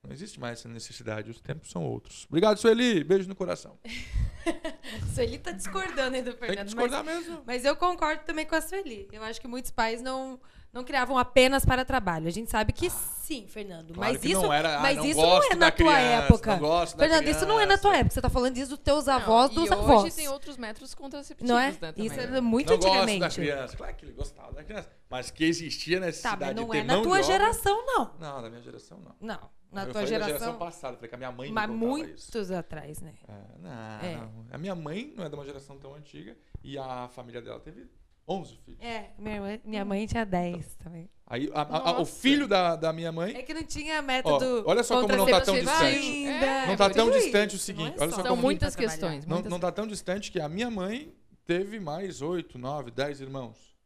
Não 0.02 0.12
existe 0.12 0.38
mais 0.38 0.60
essa 0.60 0.68
necessidade, 0.68 1.30
os 1.30 1.40
tempos 1.40 1.70
são 1.70 1.84
outros. 1.84 2.24
Obrigado, 2.28 2.56
Sueli. 2.58 3.02
Beijo 3.02 3.28
no 3.28 3.34
coração. 3.34 3.78
Sueli 5.14 5.38
tá 5.38 5.50
discordando 5.50 6.16
aí 6.16 6.22
do 6.22 6.30
Tem 6.32 6.40
que 6.40 6.46
Fernando. 6.46 6.66
discordar 6.66 7.04
mas, 7.04 7.26
mesmo. 7.26 7.42
mas 7.44 7.64
eu 7.64 7.74
concordo 7.74 8.22
também 8.24 8.46
com 8.46 8.54
a 8.54 8.60
Sueli. 8.60 9.08
Eu 9.12 9.22
acho 9.24 9.40
que 9.40 9.48
muitos 9.48 9.70
pais 9.72 10.00
não, 10.00 10.40
não 10.72 10.84
criavam 10.84 11.16
apenas 11.18 11.64
para 11.64 11.84
trabalho. 11.84 12.26
A 12.28 12.30
gente 12.30 12.50
sabe 12.50 12.72
que 12.72 12.88
sim, 12.90 13.46
Fernando. 13.48 13.94
Claro 13.94 14.12
mas 14.12 14.24
isso, 14.24 14.40
não 14.42 14.52
era, 14.52 14.78
ah, 14.78 14.80
mas 14.80 14.96
não 14.98 15.04
isso 15.06 15.20
não 15.20 15.42
é 15.42 15.54
na 15.54 15.70
tua 15.70 15.94
criança, 15.94 16.24
época. 16.24 16.56
não 16.56 16.86
Fernando, 16.86 17.28
isso 17.28 17.46
não 17.46 17.60
é 17.60 17.66
na 17.66 17.78
tua 17.78 17.90
criança. 17.90 17.96
época. 18.00 18.14
Você 18.14 18.20
tá 18.20 18.30
falando 18.30 18.54
disso 18.54 18.70
dos 18.70 18.78
teus 18.80 19.06
Não, 19.06 19.14
avós, 19.14 19.50
e 19.50 19.54
dos 19.54 19.64
hoje 19.70 19.72
avós. 19.72 20.14
tem 20.14 20.28
outros 20.28 20.56
métodos 20.56 20.94
contraceptivos, 20.94 21.50
Não 21.50 21.58
é? 21.58 21.70
né. 21.72 21.94
Isso 21.96 22.20
é 22.20 22.40
muito 22.40 22.70
não 22.70 22.76
gosto 22.78 22.88
da 22.90 23.02
antigamente. 23.02 23.34
criança. 23.34 23.76
Claro 23.76 23.94
que 23.96 24.04
ele 24.04 24.12
gostava 24.12 24.52
da 24.52 24.64
criança. 24.64 24.90
Mas 25.10 25.30
que 25.30 25.44
existia 25.44 25.98
Tá, 26.00 26.06
necessidade 26.06 26.44
mas 26.44 26.54
não 26.56 26.64
de 26.64 26.70
ter 26.70 26.78
é 26.78 26.82
na 26.84 27.02
tua 27.02 27.22
geração, 27.22 27.84
não. 27.86 28.10
Não, 28.18 28.42
da 28.42 28.50
minha 28.50 28.62
geração 28.62 28.98
não. 29.00 29.14
Não. 29.20 29.58
Na 29.70 29.82
eu 29.82 29.86
tua 29.86 29.94
falei 29.94 30.06
da 30.06 30.06
geração. 30.06 30.28
geração 30.38 30.58
passada, 30.58 30.96
falei 30.96 31.08
que 31.10 31.14
a 31.14 31.18
minha 31.18 31.32
mãe 31.32 31.52
mas 31.52 31.68
muitos 31.68 32.34
isso. 32.34 32.54
atrás, 32.54 33.00
né? 33.02 33.12
É, 33.28 33.32
não, 33.58 33.70
É. 34.08 34.16
não. 34.16 34.46
A 34.50 34.56
minha 34.56 34.74
mãe 34.74 35.12
não 35.14 35.24
é 35.24 35.28
de 35.28 35.34
uma 35.34 35.44
geração 35.44 35.76
tão 35.78 35.94
antiga 35.94 36.34
e 36.64 36.78
a 36.78 37.08
família 37.08 37.42
dela 37.42 37.60
teve 37.60 37.86
11 38.28 38.56
filhos. 38.64 38.80
É, 38.80 39.10
minha 39.18 39.40
mãe, 39.40 39.60
minha 39.64 39.84
mãe 39.84 40.06
tinha 40.06 40.24
10 40.26 40.74
também. 40.76 41.08
Aí 41.26 41.50
a- 41.54 41.62
a- 41.62 41.90
a- 41.90 42.00
o 42.00 42.06
filho 42.06 42.46
da, 42.48 42.74
da 42.76 42.92
minha 42.92 43.12
mãe 43.12 43.34
É 43.36 43.42
que 43.42 43.52
não 43.52 43.62
tinha 43.62 44.00
método. 44.02 44.64
Ó, 44.66 44.70
olha 44.70 44.82
só 44.82 45.00
como 45.00 45.14
não 45.16 45.26
tá 45.26 45.40
tão 45.40 45.54
distante. 45.54 46.26
É, 46.26 46.66
não 46.66 46.76
tá 46.76 46.88
por 46.88 46.94
tão 46.96 47.10
distante 47.10 47.56
o 47.56 47.58
seguinte. 47.58 47.96
é 47.98 48.02
olha 48.02 48.10
só 48.10 48.16
São 48.22 48.26
como 48.30 48.42
muitas 48.42 48.74
trabalhar. 48.74 48.92
questões. 48.98 49.26
não, 49.26 49.36
muitas 49.36 49.50
não 49.52 49.60
tá 49.60 49.70
tão 49.72 49.86
distante 49.86 50.30
que 50.32 50.40
a 50.40 50.48
minha 50.48 50.70
mãe 50.70 51.12
teve 51.44 51.78
mais 51.80 52.22
8, 52.22 52.58
9, 52.58 52.90
10 52.90 53.20
irmãos. 53.20 53.76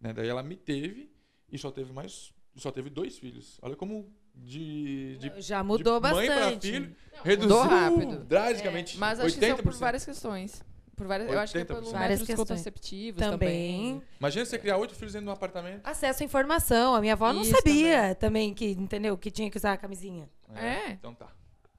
Né? 0.00 0.12
Daí 0.12 0.28
ela 0.28 0.42
me 0.42 0.56
teve 0.56 1.10
e 1.50 1.58
só 1.58 1.70
teve 1.70 1.92
mais. 1.92 2.32
Só 2.56 2.70
teve 2.72 2.90
dois 2.90 3.16
filhos. 3.18 3.58
Olha 3.62 3.76
como 3.76 4.12
de, 4.34 5.16
de 5.18 5.32
Já 5.40 5.62
mudou 5.62 6.00
de 6.00 6.10
mãe 6.12 6.26
pra 6.26 6.34
bastante. 6.36 6.70
filho 6.70 6.96
Não, 7.16 7.22
reduziu 7.24 7.56
mudou 7.56 7.68
rápido. 7.68 8.24
drasticamente. 8.24 8.98
Mas 8.98 9.20
acho 9.20 9.38
que 9.38 9.46
são 9.46 9.56
por 9.58 9.72
80%. 9.72 9.78
várias 9.78 10.04
questões. 10.04 10.64
Por 10.98 11.06
várias, 11.06 11.30
eu 11.30 11.38
acho 11.38 11.52
que 11.52 11.58
é 11.58 11.62
80%. 11.62 11.66
pelos 11.66 11.92
Várias 11.92 12.08
métodos 12.20 12.26
questões. 12.26 12.48
contraceptivos 12.48 13.18
Também. 13.20 13.38
também. 13.38 14.02
Imagina 14.20 14.44
você 14.44 14.58
criar 14.58 14.76
oito 14.76 14.94
filhos 14.94 15.12
dentro 15.14 15.24
de 15.26 15.30
um 15.30 15.32
apartamento. 15.32 15.80
Acesso 15.86 16.22
à 16.22 16.26
informação. 16.26 16.94
A 16.94 17.00
minha 17.00 17.14
avó 17.14 17.32
não 17.32 17.42
Isso 17.42 17.52
sabia 17.52 18.14
também. 18.16 18.52
que, 18.52 18.72
entendeu? 18.72 19.16
Que 19.16 19.30
tinha 19.30 19.50
que 19.50 19.56
usar 19.56 19.72
a 19.72 19.76
camisinha. 19.76 20.28
É. 20.54 20.90
Então 20.90 21.14
tá. 21.14 21.28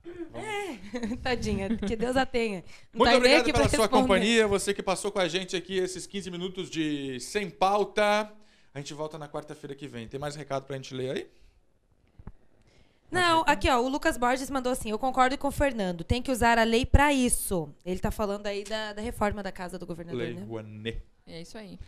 Tadinha, 1.22 1.70
que 1.78 1.96
Deus 1.96 2.16
a 2.16 2.26
tenha. 2.26 2.64
Não 2.94 3.00
Muito 3.00 3.12
tá 3.12 3.18
obrigado 3.18 3.44
pela 3.46 3.58
sua 3.58 3.64
responder. 3.80 3.90
companhia, 3.90 4.48
você 4.48 4.74
que 4.74 4.82
passou 4.82 5.12
com 5.12 5.20
a 5.20 5.28
gente 5.28 5.56
aqui 5.56 5.78
esses 5.78 6.08
15 6.08 6.32
minutos 6.32 6.70
de 6.70 7.20
Sem 7.20 7.50
Pauta. 7.50 8.32
A 8.74 8.80
gente 8.80 8.94
volta 8.94 9.18
na 9.18 9.28
quarta-feira 9.28 9.76
que 9.76 9.88
vem. 9.88 10.08
Tem 10.08 10.20
mais 10.20 10.36
recado 10.36 10.64
pra 10.66 10.76
gente 10.78 10.94
ler 10.96 11.12
aí? 11.16 11.28
Não, 13.12 13.44
aqui 13.48 13.70
ó, 13.70 13.80
o 13.80 13.88
Lucas 13.90 14.18
Borges 14.18 14.50
mandou 14.50 14.72
assim: 14.72 14.92
eu 14.92 15.00
concordo 15.00 15.38
com 15.38 15.48
o 15.48 15.52
Fernando, 15.52 16.04
tem 16.04 16.22
que 16.22 16.32
usar 16.32 16.58
a 16.60 16.64
lei 16.64 16.86
pra 16.86 17.12
isso. 17.14 17.70
Ele 17.86 18.00
tá 18.00 18.12
falando 18.12 18.46
aí 18.48 18.64
da, 18.64 18.94
da 18.94 19.02
reforma 19.02 19.42
da 19.42 19.52
casa 19.52 19.80
do 19.80 19.86
governador, 19.86 20.20
Lei 20.22 20.34
né? 20.34 20.44
Rouanet. 20.44 21.02
É 21.26 21.42
isso 21.42 21.58
aí. 21.58 21.80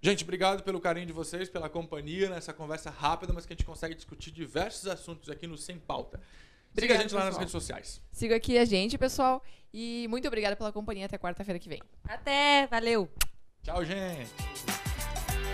Gente, 0.00 0.22
obrigado 0.22 0.62
pelo 0.62 0.80
carinho 0.80 1.06
de 1.06 1.12
vocês, 1.12 1.48
pela 1.48 1.68
companhia 1.68 2.30
nessa 2.30 2.52
conversa 2.52 2.88
rápida, 2.88 3.32
mas 3.32 3.44
que 3.44 3.52
a 3.52 3.56
gente 3.56 3.64
consegue 3.66 3.94
discutir 3.94 4.30
diversos 4.30 4.86
assuntos 4.86 5.28
aqui 5.28 5.46
no 5.46 5.58
Sem 5.58 5.76
Pauta. 5.78 6.18
Siga 6.18 6.24
a 6.24 6.70
Obrigada, 6.72 7.02
gente 7.02 7.14
lá 7.14 7.20
nas 7.20 7.28
pessoal. 7.30 7.40
redes 7.40 7.52
sociais. 7.52 8.00
Siga 8.12 8.36
aqui 8.36 8.56
a 8.56 8.64
gente, 8.64 8.96
pessoal. 8.96 9.42
E 9.74 10.06
muito 10.08 10.26
obrigada 10.28 10.54
pela 10.54 10.72
companhia. 10.72 11.06
Até 11.06 11.18
quarta-feira 11.18 11.58
que 11.58 11.68
vem. 11.68 11.80
Até, 12.08 12.68
valeu. 12.68 13.08
Tchau, 13.64 13.84
gente. 13.84 14.89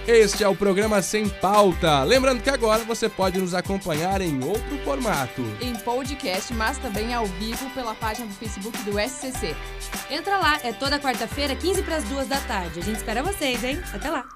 Este 0.06 0.44
é 0.44 0.48
o 0.48 0.54
programa 0.54 1.02
Sem 1.02 1.28
Pauta. 1.28 2.04
Lembrando 2.04 2.40
que 2.40 2.48
agora 2.48 2.84
você 2.84 3.08
pode 3.08 3.40
nos 3.40 3.54
acompanhar 3.54 4.20
em 4.20 4.40
outro 4.44 4.78
formato. 4.84 5.42
em 5.60 5.74
podcast, 5.74 6.54
mas 6.54 6.78
também 6.78 7.12
ao 7.12 7.26
vivo 7.26 7.68
pela 7.70 7.92
página 7.92 8.26
do 8.26 8.34
Facebook 8.34 8.78
do 8.84 9.00
SCC. 9.00 9.56
Entra 10.08 10.38
lá, 10.38 10.60
é 10.62 10.72
toda 10.72 11.00
quarta-feira, 11.00 11.56
15 11.56 11.82
para 11.82 11.96
as 11.96 12.04
2 12.04 12.28
da 12.28 12.38
tarde. 12.38 12.78
A 12.78 12.82
gente 12.84 12.98
espera 12.98 13.20
vocês, 13.20 13.64
hein? 13.64 13.80
Até 13.92 14.08
lá. 14.08 14.35